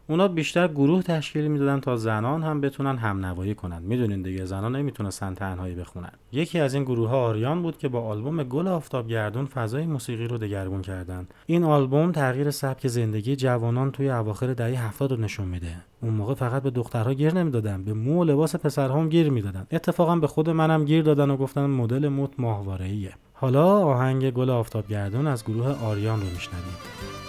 اونا 0.07 0.27
بیشتر 0.27 0.67
گروه 0.67 1.03
تشکیل 1.03 1.47
می‌دادن 1.47 1.79
تا 1.79 1.95
زنان 1.95 2.43
هم 2.43 2.61
بتونن 2.61 2.97
هم 2.97 3.25
نوایی 3.25 3.55
کنن. 3.55 3.81
می‌دونین 3.81 4.21
دیگه 4.21 4.45
زنان 4.45 4.75
نمی‌تونستن 4.75 5.33
تنهایی 5.33 5.75
بخونن. 5.75 6.11
یکی 6.31 6.59
از 6.59 6.73
این 6.73 6.83
گروه 6.83 7.09
ها 7.09 7.17
آریان 7.17 7.61
بود 7.61 7.77
که 7.77 7.87
با 7.87 8.01
آلبوم 8.01 8.43
گل 8.43 8.67
آفتاب 8.67 9.07
گردون 9.07 9.45
فضای 9.45 9.85
موسیقی 9.85 10.27
رو 10.27 10.37
دگرگون 10.37 10.81
کردن. 10.81 11.27
این 11.45 11.63
آلبوم 11.63 12.11
تغییر 12.11 12.51
سبک 12.51 12.87
زندگی 12.87 13.35
جوانان 13.35 13.91
توی 13.91 14.09
اواخر 14.09 14.53
دهه 14.53 14.87
70 14.87 15.11
رو 15.11 15.17
نشون 15.17 15.47
میده. 15.47 15.75
اون 16.01 16.13
موقع 16.13 16.33
فقط 16.33 16.63
به 16.63 16.69
دخترها 16.69 17.13
گیر 17.13 17.33
نمی‌دادن 17.33 17.83
به 17.83 17.93
مو 17.93 18.23
لباس 18.23 18.55
پسرها 18.55 18.99
هم 18.99 19.09
گیر 19.09 19.29
می‌دادن. 19.29 19.67
اتفاقا 19.71 20.15
به 20.15 20.27
خود 20.27 20.49
منم 20.49 20.85
گیر 20.85 21.03
دادن 21.03 21.29
و 21.29 21.37
گفتن 21.37 21.65
مدل 21.65 22.07
موت 22.07 22.31
ماهواره‌ایه. 22.37 23.13
حالا 23.33 23.79
آهنگ 23.79 24.31
گل 24.31 24.49
آفتاب 24.49 24.87
گردون 24.87 25.27
از 25.27 25.45
گروه 25.45 25.85
آریان 25.85 26.19
رو 26.19 26.25
میشنویم. 26.25 27.24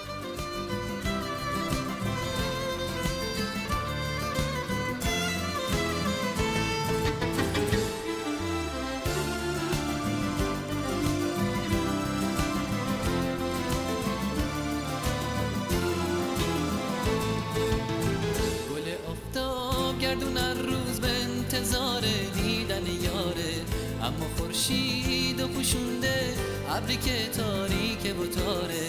ابری 26.97 27.13
که 27.13 27.31
تاریک 27.31 28.03
تاره 28.35 28.87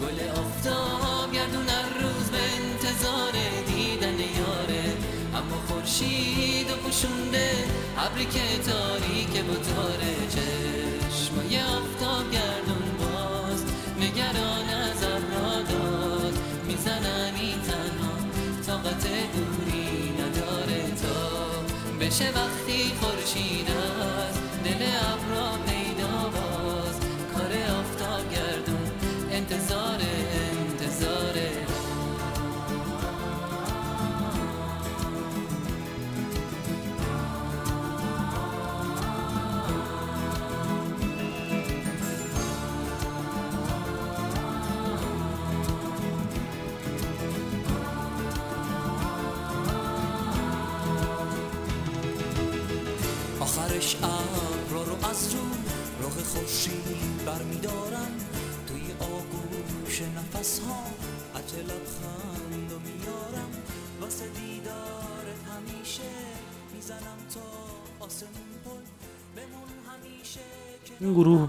گل 0.00 0.28
آفتاب 0.28 1.32
گردون 1.32 1.68
هر 1.68 2.02
روز 2.02 2.30
به 2.30 2.38
انتظار 2.38 3.32
دیدن 3.66 4.18
یاره. 4.18 4.96
اما 5.34 5.56
خورشید 5.68 6.70
و 6.70 6.74
پوشونده 6.74 7.50
ابری 7.98 8.24
که 8.24 8.70
تاریک 8.70 9.44
و 9.50 9.54
تاره 9.54 10.14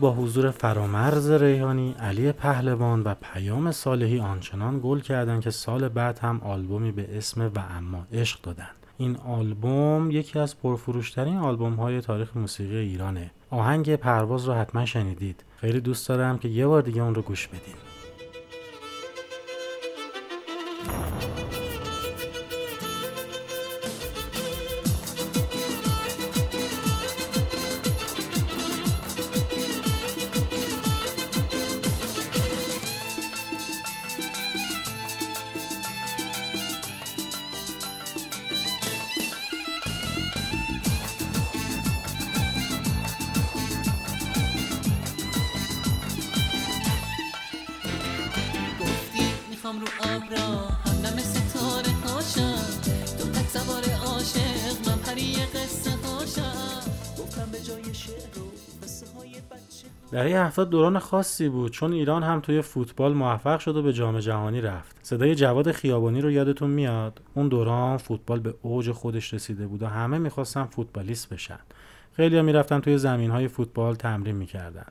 با 0.01 0.13
حضور 0.13 0.51
فرامرز 0.51 1.31
ریحانی، 1.31 1.95
علی 1.99 2.31
پهلوان 2.31 3.01
و 3.01 3.15
پیام 3.21 3.71
صالحی 3.71 4.19
آنچنان 4.19 4.79
گل 4.83 4.99
کردند 4.99 5.41
که 5.41 5.49
سال 5.49 5.89
بعد 5.89 6.19
هم 6.19 6.41
آلبومی 6.43 6.91
به 6.91 7.17
اسم 7.17 7.41
و 7.55 7.59
اما 7.77 8.05
عشق 8.13 8.41
دادن 8.41 8.69
این 8.97 9.15
آلبوم 9.15 10.11
یکی 10.11 10.39
از 10.39 10.59
پرفروشترین 10.59 11.37
آلبوم 11.37 11.73
های 11.73 12.01
تاریخ 12.01 12.37
موسیقی 12.37 12.77
ایرانه. 12.77 13.31
آهنگ 13.49 13.95
پرواز 13.95 14.45
رو 14.45 14.53
حتما 14.53 14.85
شنیدید. 14.85 15.43
خیلی 15.57 15.81
دوست 15.81 16.09
دارم 16.09 16.37
که 16.37 16.47
یه 16.47 16.67
بار 16.67 16.81
دیگه 16.81 17.01
اون 17.01 17.15
رو 17.15 17.21
گوش 17.21 17.47
بدین. 17.47 17.90
هفتاد 60.51 60.69
دوران 60.69 60.99
خاصی 60.99 61.49
بود 61.49 61.71
چون 61.71 61.93
ایران 61.93 62.23
هم 62.23 62.39
توی 62.39 62.61
فوتبال 62.61 63.13
موفق 63.13 63.59
شد 63.59 63.77
و 63.77 63.81
به 63.81 63.93
جام 63.93 64.19
جهانی 64.19 64.61
رفت. 64.61 64.95
صدای 65.01 65.35
جواد 65.35 65.71
خیابانی 65.71 66.21
رو 66.21 66.31
یادتون 66.31 66.69
میاد؟ 66.69 67.21
اون 67.33 67.47
دوران 67.47 67.97
فوتبال 67.97 68.39
به 68.39 68.55
اوج 68.61 68.91
خودش 68.91 69.33
رسیده 69.33 69.67
بود 69.67 69.83
و 69.83 69.87
همه 69.87 70.17
می‌خواستن 70.17 70.65
فوتبالیست 70.65 71.29
بشن. 71.29 71.59
خیلی 72.13 72.37
ها 72.37 72.41
می‌رفتن 72.41 72.79
توی 72.79 72.97
زمین 72.97 73.31
های 73.31 73.47
فوتبال 73.47 73.95
تمرین 73.95 74.35
می‌کردن. 74.35 74.87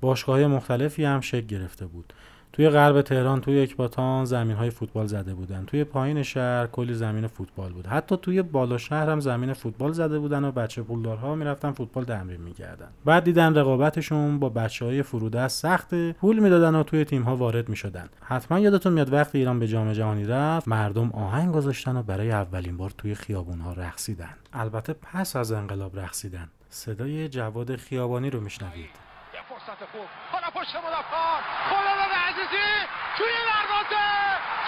باشگاه 0.00 0.46
مختلفی 0.46 1.04
هم 1.04 1.20
شکل 1.20 1.46
گرفته 1.46 1.86
بود. 1.86 2.12
توی 2.54 2.68
غرب 2.68 3.02
تهران 3.02 3.40
توی 3.40 3.62
اکباتان 3.62 4.24
زمین 4.24 4.56
های 4.56 4.70
فوتبال 4.70 5.06
زده 5.06 5.34
بودن. 5.34 5.64
توی 5.64 5.84
پایین 5.84 6.22
شهر 6.22 6.66
کلی 6.66 6.94
زمین 6.94 7.26
فوتبال 7.26 7.72
بود. 7.72 7.86
حتی 7.86 8.16
توی 8.16 8.42
بالا 8.42 8.78
شهر 8.78 9.10
هم 9.10 9.20
زمین 9.20 9.52
فوتبال 9.52 9.92
زده 9.92 10.18
بودن 10.18 10.44
و 10.44 10.52
بچه 10.52 10.82
پولدارها 10.82 11.34
می‌رفتن 11.34 11.72
فوتبال 11.72 12.04
تمرین 12.04 12.40
می‌کردن. 12.40 12.88
بعد 13.04 13.24
دیدن 13.24 13.54
رقابتشون 13.54 14.38
با 14.38 14.48
بچه 14.48 14.84
های 14.84 15.02
فرودست 15.02 15.62
سخته 15.62 16.12
پول 16.12 16.38
می‌دادن 16.38 16.74
و 16.74 16.82
توی 16.82 17.04
تیم 17.04 17.22
ها 17.22 17.36
وارد 17.36 17.68
می‌شدن. 17.68 18.08
حتما 18.20 18.58
یادتون 18.58 18.92
میاد 18.92 19.12
وقتی 19.12 19.38
ایران 19.38 19.58
به 19.58 19.68
جام 19.68 19.92
جهانی 19.92 20.24
رفت 20.24 20.68
مردم 20.68 21.10
آهنگ 21.10 21.52
گذاشتن 21.52 21.96
و 21.96 22.02
برای 22.02 22.30
اولین 22.30 22.76
بار 22.76 22.90
توی 22.98 23.14
خیابون 23.14 23.60
ها 23.60 23.72
رقصیدن. 23.72 24.34
البته 24.52 24.92
پس 24.92 25.36
از 25.36 25.52
انقلاب 25.52 25.98
رقصیدن. 25.98 26.48
صدای 26.68 27.28
جواد 27.28 27.76
خیابانی 27.76 28.30
رو 28.30 28.40
میشنوید. 28.40 29.13
فرصت 29.66 29.84
خوب. 29.92 30.08
حالا 30.32 30.48
پشت 30.58 30.74
مدافعان. 30.86 31.42
خداداد 31.70 32.12
عزیزی. 32.28 32.70
توی 33.18 33.34
دروازه. 33.52 34.06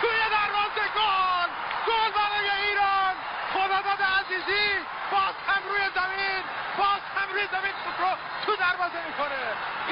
توی 0.01 0.21
دروازه. 0.37 0.85
گل. 0.99 1.49
گل 1.89 2.11
برای 2.19 2.49
ایران. 2.67 3.15
خداداد 3.55 4.01
عزیزی. 4.19 4.67
باز 5.13 5.37
هم 5.49 5.63
روی 5.71 5.85
زمین. 5.99 6.43
باز 6.81 7.03
هم 7.17 7.29
روی 7.35 7.45
زمین 7.55 7.75
توپ 7.85 7.99
رو 8.05 8.13
تو 8.45 8.53
دروازه 8.65 8.99
می‌کنه. 9.09 9.43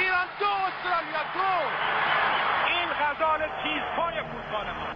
ایران 0.01 0.27
دو 0.41 0.51
استرالیا 0.69 1.23
دو. 1.35 1.53
این 2.73 2.89
غزال 3.01 3.41
تیزپای 3.63 4.17
فوتبال 4.31 4.67
ما. 4.79 4.91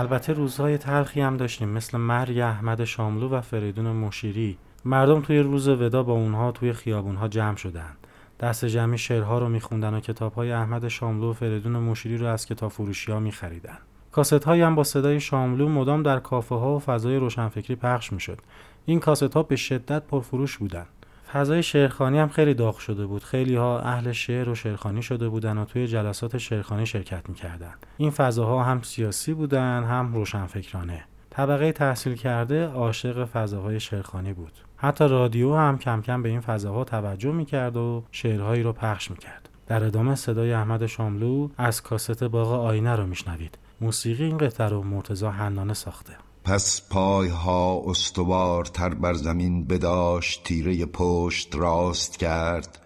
البته 0.00 0.32
روزهای 0.32 0.78
تلخی 0.78 1.20
هم 1.20 1.36
داشتیم. 1.36 1.68
مثل 1.68 1.98
مرگ 1.98 2.38
احمد 2.38 2.84
شاملو 2.84 3.28
و 3.28 3.40
فریدون 3.40 3.86
مشیری. 3.86 4.58
مردم 4.84 5.20
توی 5.22 5.38
روز 5.40 5.68
ودا 5.68 6.02
با 6.02 6.12
اونها 6.12 6.52
توی 6.52 6.72
خیابونها 6.72 7.28
جمع 7.28 7.56
شدند. 7.56 8.05
دست 8.40 8.64
جمعی 8.64 8.98
شعرها 8.98 9.38
رو 9.38 9.48
میخوندن 9.48 9.94
و 9.94 10.00
کتابهای 10.00 10.52
احمد 10.52 10.88
شاملو 10.88 11.30
و 11.30 11.32
فریدون 11.32 11.72
مشیری 11.72 12.16
رو 12.16 12.26
از 12.26 12.46
کتاب 12.46 12.70
فروشی 12.70 13.12
ها 13.12 13.20
میخریدن. 13.20 13.78
کاست 14.12 14.44
هایی 14.44 14.62
هم 14.62 14.74
با 14.74 14.84
صدای 14.84 15.20
شاملو 15.20 15.68
مدام 15.68 16.02
در 16.02 16.18
کافه 16.18 16.54
ها 16.54 16.76
و 16.76 16.78
فضای 16.78 17.16
روشنفکری 17.16 17.76
پخش 17.76 18.12
می‌شد. 18.12 18.38
این 18.86 19.00
کاست 19.00 19.34
ها 19.34 19.42
به 19.42 19.56
شدت 19.56 20.02
پرفروش 20.02 20.58
بودن. 20.58 20.86
فضای 21.32 21.62
شعرخانی 21.62 22.18
هم 22.18 22.28
خیلی 22.28 22.54
داغ 22.54 22.78
شده 22.78 23.06
بود. 23.06 23.24
خیلی 23.24 23.56
ها 23.56 23.80
اهل 23.80 24.12
شعر 24.12 24.48
و 24.48 24.54
شعرخانی 24.54 25.02
شده 25.02 25.28
بودن 25.28 25.58
و 25.58 25.64
توی 25.64 25.86
جلسات 25.86 26.38
شعرخانی 26.38 26.86
شرکت 26.86 27.28
می‌کردن. 27.28 27.74
این 27.96 28.10
فضاها 28.10 28.62
هم 28.62 28.82
سیاسی 28.82 29.34
بودن 29.34 29.84
هم 29.84 30.14
روشنفکرانه. 30.14 31.04
طبقه 31.30 31.72
تحصیل 31.72 32.14
کرده 32.14 32.66
عاشق 32.66 33.24
فضاهای 33.24 33.80
شعرخانی 33.80 34.32
بود. 34.32 34.52
حتی 34.76 35.08
رادیو 35.08 35.54
هم 35.54 35.78
کم 35.78 36.02
کم 36.02 36.22
به 36.22 36.28
این 36.28 36.40
فضاها 36.40 36.84
توجه 36.84 37.32
می‌کرد 37.32 37.76
و 37.76 38.04
شعرهایی 38.10 38.62
رو 38.62 38.72
پخش 38.72 39.10
می‌کرد. 39.10 39.48
در 39.66 39.84
ادامه 39.84 40.14
صدای 40.14 40.52
احمد 40.52 40.86
شاملو 40.86 41.48
از 41.56 41.82
کاست 41.82 42.24
باغ 42.24 42.52
آینه 42.52 42.96
رو 42.96 43.06
میشنوید. 43.06 43.58
موسیقی 43.80 44.24
این 44.24 44.38
قطعه 44.38 44.68
رو 44.68 44.82
مرتضی 44.82 45.26
حنانه 45.26 45.74
ساخته. 45.74 46.16
پس 46.44 46.88
پایها 46.90 47.82
استوارتر 47.86 48.94
بر 48.94 49.12
زمین 49.12 49.64
بداشت 49.66 50.44
تیره 50.44 50.86
پشت 50.86 51.54
راست 51.54 52.18
کرد. 52.18 52.78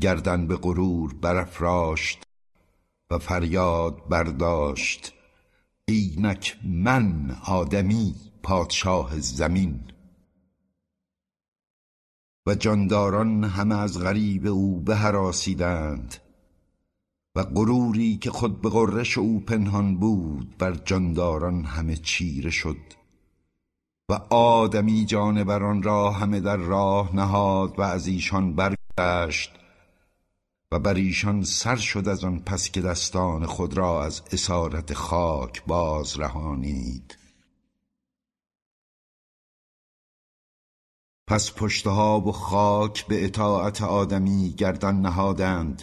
گردن 0.00 0.46
به 0.46 0.56
غرور 0.56 1.14
برافراشت 1.22 2.22
و 3.10 3.18
فریاد 3.18 4.08
برداشت. 4.08 5.12
اینک 5.84 6.56
من 6.64 7.36
آدمی 7.46 8.14
پادشاه 8.42 9.20
زمین. 9.20 9.80
و 12.46 12.54
جانداران 12.54 13.44
همه 13.44 13.78
از 13.78 13.98
غریب 13.98 14.46
او 14.46 14.80
بهراسیدند 14.80 16.16
و 17.36 17.42
غروری 17.42 18.16
که 18.16 18.30
خود 18.30 18.60
به 18.60 18.68
غرش 18.68 19.18
او 19.18 19.40
پنهان 19.40 19.96
بود 19.96 20.58
بر 20.58 20.74
جانداران 20.74 21.64
همه 21.64 21.96
چیره 21.96 22.50
شد 22.50 22.76
و 24.08 24.12
آدمی 24.34 25.04
جانوران 25.04 25.82
را 25.82 26.10
همه 26.10 26.40
در 26.40 26.56
راه 26.56 27.16
نهاد 27.16 27.78
و 27.78 27.82
از 27.82 28.06
ایشان 28.06 28.54
برگشت 28.54 29.50
و 30.72 30.78
بر 30.78 30.94
ایشان 30.94 31.42
سر 31.42 31.76
شد 31.76 32.08
از 32.08 32.24
آن 32.24 32.38
پس 32.38 32.70
که 32.70 32.80
دستان 32.80 33.46
خود 33.46 33.76
را 33.76 34.04
از 34.04 34.22
اسارت 34.32 34.94
خاک 34.94 35.64
باز 35.66 36.18
رهانید. 36.18 37.19
پس 41.30 41.52
پشتها 41.56 42.20
و 42.20 42.32
خاک 42.32 43.06
به 43.06 43.24
اطاعت 43.24 43.82
آدمی 43.82 44.54
گردن 44.56 44.96
نهادند 44.96 45.82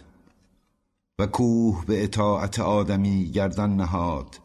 و 1.19 1.27
کوه 1.27 1.85
به 1.85 2.03
اطاعت 2.03 2.59
آدمی 2.59 3.31
گردن 3.31 3.69
نهاد 3.69 4.39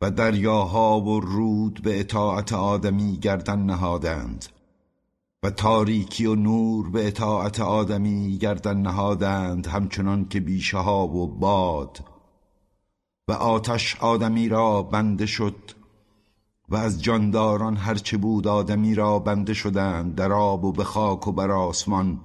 و 0.00 0.10
دریاها 0.10 1.00
و 1.00 1.20
رود 1.20 1.80
به 1.82 2.00
اطاعت 2.00 2.52
آدمی 2.52 3.16
گردن 3.16 3.58
نهادند 3.58 4.46
و 5.42 5.50
تاریکی 5.50 6.26
و 6.26 6.34
نور 6.34 6.90
به 6.90 7.06
اطاعت 7.06 7.60
آدمی 7.60 8.38
گردن 8.38 8.76
نهادند 8.76 9.66
همچنان 9.66 10.28
که 10.28 10.40
بیشه 10.40 10.78
ها 10.78 11.06
و 11.06 11.26
باد 11.26 12.04
و 13.28 13.32
آتش 13.32 13.96
آدمی 14.00 14.48
را 14.48 14.82
بنده 14.82 15.26
شد 15.26 15.77
و 16.68 16.76
از 16.76 17.02
جانداران 17.02 17.76
هرچه 17.76 18.16
بود 18.16 18.46
آدمی 18.46 18.94
را 18.94 19.18
بنده 19.18 19.54
شدند 19.54 20.14
در 20.14 20.32
آب 20.32 20.64
و 20.64 20.72
به 20.72 20.84
خاک 20.84 21.28
و 21.28 21.32
بر 21.32 21.50
آسمان 21.50 22.20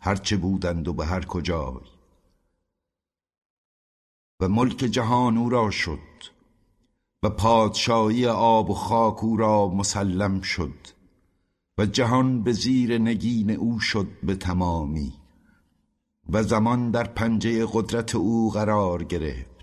هرچه 0.00 0.36
بودند 0.36 0.88
و 0.88 0.92
به 0.92 1.06
هر 1.06 1.24
کجای. 1.24 1.80
و 4.40 4.48
ملک 4.48 4.76
جهان 4.76 5.36
او 5.36 5.50
را 5.50 5.70
شد 5.70 5.98
و 7.22 7.30
پادشاهی 7.30 8.26
آب 8.26 8.70
و 8.70 8.74
خاک 8.74 9.24
او 9.24 9.36
را 9.36 9.68
مسلم 9.68 10.40
شد 10.40 10.78
و 11.78 11.86
جهان 11.86 12.42
به 12.42 12.52
زیر 12.52 12.98
نگین 12.98 13.50
او 13.50 13.80
شد 13.80 14.08
به 14.22 14.34
تمامی 14.34 15.12
و 16.28 16.42
زمان 16.42 16.90
در 16.90 17.04
پنجه 17.04 17.66
قدرت 17.72 18.14
او 18.14 18.50
قرار 18.50 19.04
گرفت. 19.04 19.55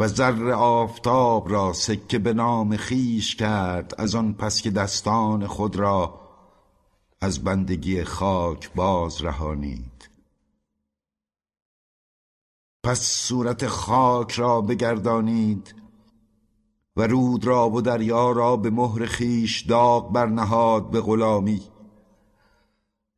و 0.00 0.08
زر 0.08 0.50
آفتاب 0.50 1.50
را 1.50 1.72
سکه 1.72 2.18
به 2.18 2.32
نام 2.32 2.76
خیش 2.76 3.36
کرد 3.36 3.94
از 3.98 4.14
آن 4.14 4.32
پس 4.32 4.62
که 4.62 4.70
دستان 4.70 5.46
خود 5.46 5.76
را 5.76 6.20
از 7.20 7.44
بندگی 7.44 8.04
خاک 8.04 8.72
باز 8.74 9.22
رهانید. 9.22 10.10
پس 12.84 13.00
صورت 13.00 13.66
خاک 13.66 14.32
را 14.32 14.60
بگردانید 14.60 15.74
و 16.96 17.06
رود 17.06 17.46
را 17.46 17.70
و 17.70 17.80
دریا 17.80 18.30
را 18.30 18.56
به 18.56 18.70
مهر 18.70 19.06
خیش 19.06 19.60
داغ 19.60 20.12
برنهاد 20.12 20.90
به 20.90 21.00
غلامی 21.00 21.62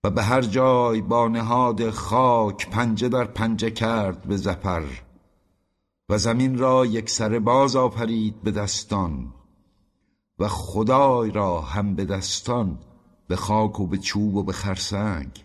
و 0.04 0.10
به 0.10 0.22
هر 0.22 0.42
جای 0.42 1.00
با 1.00 1.28
نهاد 1.28 1.90
خاک 1.90 2.70
پنجه 2.70 3.08
در 3.08 3.24
پنجه 3.24 3.70
کرد 3.70 4.22
به 4.22 4.36
زپر. 4.36 5.11
و 6.08 6.18
زمین 6.18 6.58
را 6.58 6.86
یک 6.86 7.10
سر 7.10 7.38
باز 7.38 7.76
آفرید 7.76 8.42
به 8.42 8.50
دستان 8.50 9.34
و 10.38 10.48
خدای 10.48 11.30
را 11.30 11.60
هم 11.60 11.94
به 11.94 12.04
دستان 12.04 12.78
به 13.28 13.36
خاک 13.36 13.80
و 13.80 13.86
به 13.86 13.98
چوب 13.98 14.34
و 14.34 14.42
به 14.42 14.52
خرسنگ. 14.52 15.44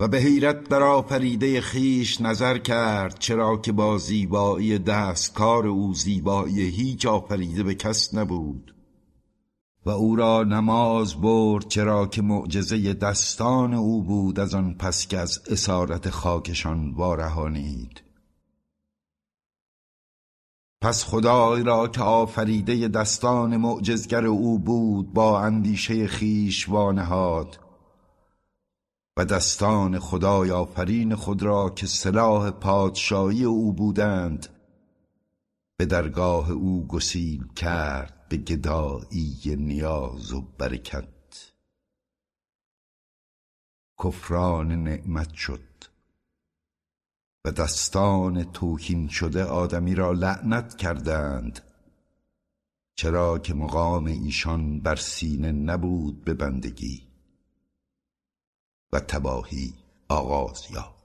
و 0.00 0.08
به 0.08 0.18
حیرت 0.18 0.68
در 0.68 0.82
آفریده 0.82 1.60
خیش 1.60 2.20
نظر 2.20 2.58
کرد 2.58 3.18
چرا 3.18 3.56
که 3.56 3.72
با 3.72 3.98
زیبایی 3.98 4.78
دستکار 4.78 5.66
او 5.66 5.94
زیبایی 5.94 6.60
هیچ 6.60 7.06
آفریده 7.06 7.62
به 7.62 7.74
کس 7.74 8.14
نبود. 8.14 8.74
و 9.86 9.90
او 9.90 10.16
را 10.16 10.42
نماز 10.42 11.14
برد 11.14 11.68
چرا 11.68 12.06
که 12.06 12.22
معجزه 12.22 12.94
دستان 12.94 13.74
او 13.74 14.02
بود 14.02 14.40
از 14.40 14.54
آن 14.54 14.74
پس 14.74 15.06
که 15.06 15.18
از 15.18 15.42
اسارت 15.50 16.10
خاکشان 16.10 16.94
وارهانید. 16.94 18.05
پس 20.80 21.04
خدای 21.04 21.62
را 21.62 21.88
که 21.88 22.00
آفریده 22.00 22.88
دستان 22.88 23.56
معجزگر 23.56 24.26
او 24.26 24.58
بود 24.58 25.12
با 25.12 25.40
اندیشه 25.40 26.06
خیش 26.06 26.68
وانهاد. 26.68 27.60
و 29.16 29.24
دستان 29.24 29.98
خدای 29.98 30.50
آفرین 30.50 31.14
خود 31.14 31.42
را 31.42 31.70
که 31.70 31.86
سلاح 31.86 32.50
پادشاهی 32.50 33.44
او 33.44 33.72
بودند 33.72 34.46
به 35.76 35.86
درگاه 35.86 36.50
او 36.50 36.86
گسیل 36.86 37.46
کرد 37.56 38.26
به 38.28 38.36
گدایی 38.36 39.56
نیاز 39.58 40.32
و 40.32 40.40
برکت. 40.58 41.52
کفران 44.04 44.72
نعمت 44.72 45.34
شد. 45.34 45.75
و 47.46 47.50
دستان 47.50 48.44
توهین 48.44 49.08
شده 49.08 49.44
آدمی 49.44 49.94
را 49.94 50.12
لعنت 50.12 50.76
کردند. 50.76 51.60
چرا 52.94 53.38
که 53.38 53.54
مقام 53.54 54.04
ایشان 54.04 54.80
بر 54.80 54.96
سینه 54.96 55.52
نبود 55.52 56.24
به 56.24 56.34
بندگی. 56.34 57.02
و 58.92 59.00
تباهی 59.00 59.74
آغاز 60.08 60.66
یافت. 60.70 60.95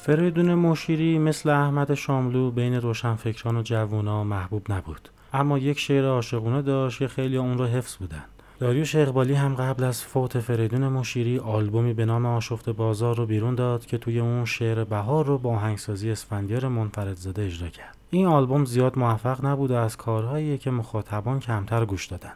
فریدون 0.00 0.54
مشیری 0.54 1.18
مثل 1.18 1.48
احمد 1.48 1.94
شاملو 1.94 2.50
بین 2.50 2.74
روشنفکران 2.74 3.56
و 3.56 3.62
جوونا 3.62 4.24
محبوب 4.24 4.72
نبود. 4.72 5.08
اما 5.32 5.58
یک 5.58 5.78
شعر 5.78 6.04
عاشقونه 6.04 6.62
داشت 6.62 6.98
که 6.98 7.08
خیلی 7.08 7.36
اون 7.36 7.58
رو 7.58 7.66
حفظ 7.66 7.96
بودن. 7.96 8.24
داریوش 8.58 8.94
اقبالی 8.94 9.34
هم 9.34 9.54
قبل 9.54 9.84
از 9.84 10.02
فوت 10.02 10.40
فریدون 10.40 10.88
مشیری 10.88 11.38
آلبومی 11.38 11.92
به 11.92 12.04
نام 12.04 12.26
آشفت 12.26 12.68
بازار 12.68 13.16
رو 13.16 13.26
بیرون 13.26 13.54
داد 13.54 13.86
که 13.86 13.98
توی 13.98 14.20
اون 14.20 14.44
شعر 14.44 14.84
بهار 14.84 15.26
رو 15.26 15.38
با 15.38 15.50
آهنگسازی 15.50 16.10
اسفندیار 16.10 16.68
منفردزاده 16.68 17.42
اجرا 17.42 17.68
کرد. 17.68 17.96
این 18.10 18.26
آلبوم 18.26 18.64
زیاد 18.64 18.98
موفق 18.98 19.44
نبوده 19.46 19.78
از 19.78 19.96
کارهایی 19.96 20.58
که 20.58 20.70
مخاطبان 20.70 21.40
کمتر 21.40 21.84
گوش 21.84 22.06
دادن. 22.06 22.32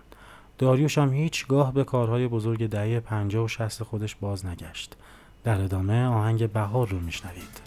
داریوش 0.59 0.98
هم 0.98 1.12
هیچگاه 1.12 1.75
به 1.75 1.85
کارهای 1.85 2.29
بزرگ 2.29 2.66
دهه 2.66 3.01
50 3.01 3.44
و 3.44 3.48
60 3.48 3.83
خودش 3.83 4.14
باز 4.14 4.46
نگشت. 4.46 4.96
در 5.44 5.61
ادامه 5.61 6.07
آهنگ 6.07 6.52
بهار 6.52 6.88
رو 6.88 7.00
میشنوید. 7.00 7.61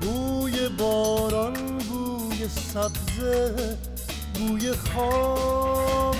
بوی 0.00 0.68
باران 0.68 1.78
بوی 1.78 2.48
سبزه 2.48 3.78
بوی 4.34 4.72
خاک. 4.72 6.16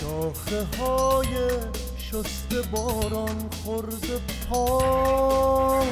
شاخه 0.00 0.66
های 0.78 1.50
شست 1.98 2.70
باران 2.70 3.50
خورده 3.64 4.20
پاک. 4.50 5.86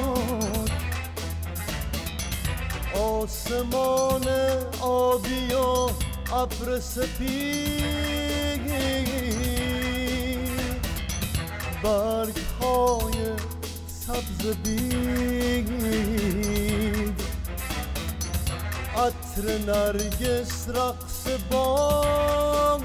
آسمان 3.01 4.25
آبی 4.81 5.53
و 5.53 5.89
ابر 6.33 6.79
سپید. 6.79 8.18
برگ 11.83 12.37
های 12.61 13.13
سبز 13.87 14.55
بید. 14.63 15.79
عطر 18.99 19.57
نرگس 19.67 20.69
رقص 20.69 21.27
باد 21.51 22.83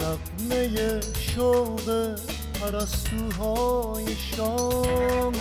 نقمه 0.00 1.00
شوق 1.18 2.16
پرستوهای 2.60 4.16
شاد 4.16 5.34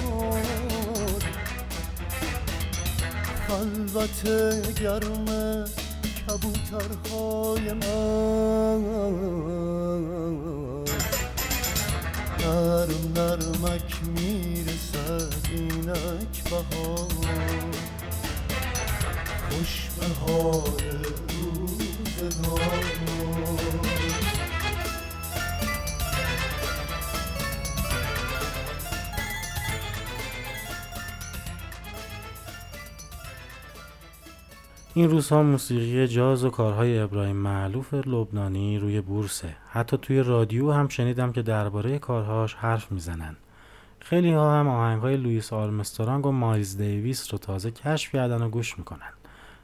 خلوت 3.47 4.23
گرم 4.81 5.25
کبوترهای 6.29 7.73
من. 7.73 8.83
نرم 12.39 13.13
نرمک 13.15 13.91
می‌رسد 14.15 15.33
اینک 15.51 16.43
بهار. 16.49 17.07
خوش 19.49 19.89
به 19.99 20.05
حال 20.07 20.81
روزگار. 21.41 23.18
این 34.99 35.09
روزها 35.09 35.43
موسیقی 35.43 36.07
جاز 36.07 36.43
و 36.43 36.49
کارهای 36.49 36.99
ابراهیم 36.99 37.35
معلوف 37.35 37.93
لبنانی 37.93 38.79
روی 38.79 39.01
بورسه. 39.01 39.55
حتی 39.69 39.97
توی 39.97 40.23
رادیو 40.23 40.71
هم 40.71 40.87
شنیدم 40.87 41.31
که 41.31 41.41
درباره 41.41 41.99
کارهاش 41.99 42.53
حرف 42.53 42.91
می‌زنن. 42.91 43.35
خیلی 43.99 44.33
ها 44.33 44.59
هم 44.59 44.67
آهنگ 44.67 45.01
های 45.01 45.17
لوئیس 45.17 45.53
آرمسترانگ 45.53 46.25
و 46.25 46.31
مایلز 46.31 46.77
دیویس 46.77 47.31
رو 47.31 47.37
تازه 47.37 47.71
کشف 47.71 48.11
کردن 48.11 48.41
و 48.41 48.49
گوش 48.49 48.77
می‌کنن. 48.77 49.13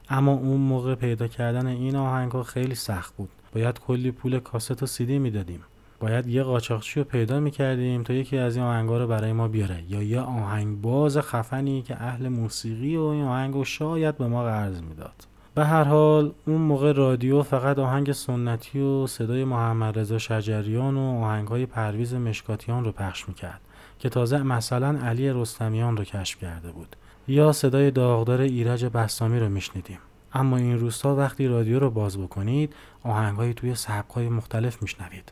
اما 0.09 0.31
اون 0.31 0.61
موقع 0.61 0.95
پیدا 0.95 1.27
کردن 1.27 1.67
این 1.67 1.95
آهنگ 1.95 2.31
ها 2.31 2.43
خیلی 2.43 2.75
سخت 2.75 3.15
بود. 3.15 3.29
باید 3.55 3.79
کلی 3.79 4.11
پول 4.11 4.39
کاست 4.39 4.83
و 4.83 4.85
سیدی 4.85 5.19
می‌دادیم. 5.19 5.63
باید 6.05 6.27
یه 6.27 6.43
قاچاقچی 6.43 6.99
رو 6.99 7.05
پیدا 7.05 7.39
می‌کردیم 7.39 8.03
تا 8.03 8.13
یکی 8.13 8.37
از 8.37 8.55
این 8.55 8.65
آهنگا 8.65 8.97
رو 8.97 9.07
برای 9.07 9.33
ما 9.33 9.47
بیاره. 9.47 9.83
یا 9.89 10.03
یه 10.03 10.19
آهنگ 10.19 10.81
باز 10.81 11.17
خفنی 11.17 11.81
که 11.81 12.03
اهل 12.03 12.27
موسیقی 12.27 12.95
و 12.97 13.01
این 13.01 13.23
آهنگ 13.23 13.53
رو 13.53 13.63
شاید 13.63 14.17
به 14.17 14.27
ما 14.27 14.43
قرض 14.43 14.81
می‌داد. 14.81 15.27
به 15.55 15.65
هر 15.65 15.83
حال 15.83 16.31
اون 16.47 16.61
موقع 16.61 16.91
رادیو 16.91 17.43
فقط 17.43 17.79
آهنگ 17.79 18.11
سنتی 18.11 18.79
و 18.79 19.07
صدای 19.07 19.43
محمد 19.43 19.99
رضا 19.99 20.17
شجریان 20.17 20.97
و 20.97 21.23
آهنگهای 21.23 21.65
پرویز 21.65 22.13
مشکاتیان 22.13 22.85
رو 22.85 22.91
پخش 22.91 23.27
می‌کرد 23.27 23.61
که 23.99 24.09
تازه 24.09 24.43
مثلا 24.43 24.99
علی 25.03 25.29
رستمیان 25.29 25.97
رو 25.97 26.03
کشف 26.03 26.39
کرده 26.39 26.71
بود 26.71 26.95
یا 27.27 27.51
صدای 27.51 27.91
داغدار 27.91 28.41
ایرج 28.41 28.85
بستامی 28.85 29.39
رو 29.39 29.49
میشنیدیم. 29.49 29.99
اما 30.33 30.57
این 30.57 30.79
روزها 30.79 31.15
وقتی 31.15 31.47
رادیو 31.47 31.79
رو 31.79 31.89
باز 31.89 32.17
بکنید 32.17 32.73
آهنگهایی 33.03 33.53
توی 33.53 33.75
سبکهای 33.75 34.29
مختلف 34.29 34.81
میشنوید. 34.81 35.31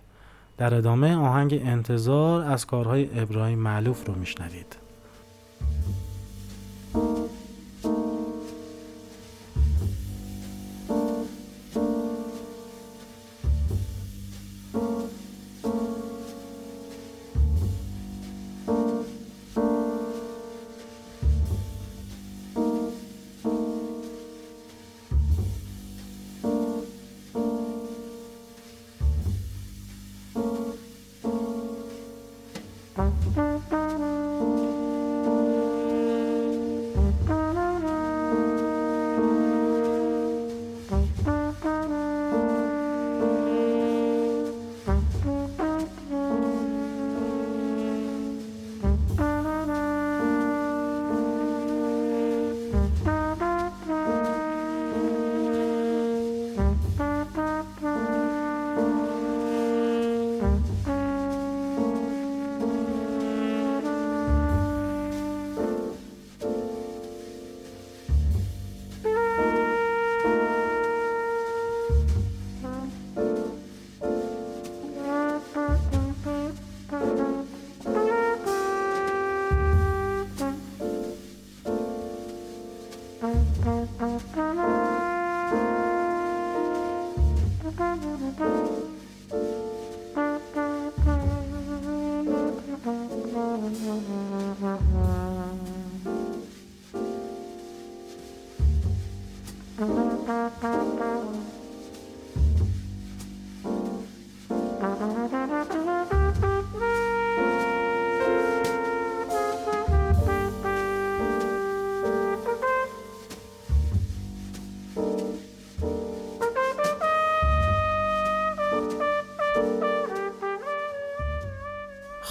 در 0.57 0.73
ادامه 0.73 1.15
آهنگ 1.15 1.61
انتظار 1.65 2.41
از 2.41 2.65
کارهای 2.65 3.19
ابراهیم 3.19 3.59
معلوف 3.59 4.07
رو 4.07 4.15
میشنوید. 4.15 4.75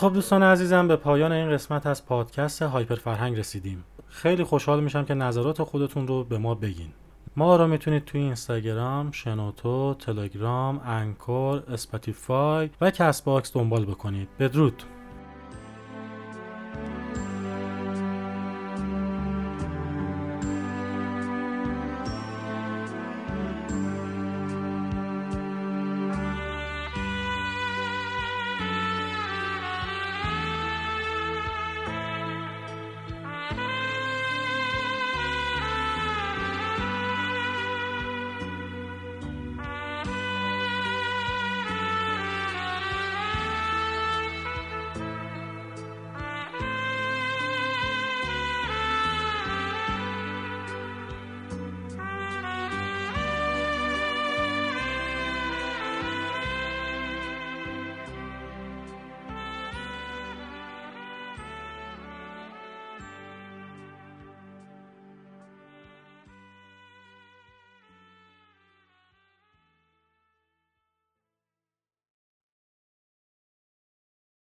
خب 0.03 0.13
دوستان 0.13 0.43
عزیزم 0.43 0.89
به 0.89 0.97
پایان 0.97 1.33
این 1.33 1.51
قسمت 1.51 1.87
از 1.87 2.07
پادکست 2.07 2.63
هایپر 2.63 2.95
فرهنگ 2.95 3.39
رسیدیم. 3.39 3.85
خیلی 4.09 4.45
خوشحال 4.45 4.83
میشم 4.83 5.05
که 5.05 5.15
نظرات 5.15 5.63
خودتون 5.63 6.07
رو 6.07 6.25
به 6.25 6.39
ما 6.39 6.55
بگین. 6.55 6.93
ما 7.37 7.57
رو 7.57 7.67
می‌تونید 7.67 8.05
توی 8.05 8.21
اینستاگرام، 8.21 9.11
شنوتو، 9.11 9.95
تلگرام، 9.95 10.81
Anchor، 10.85 11.63
Spotify 11.69 12.71
و 12.81 12.91
Castbox 12.91 13.53
دنبال 13.57 13.85
بکنید. 13.85 14.29
بدرود! 14.39 14.83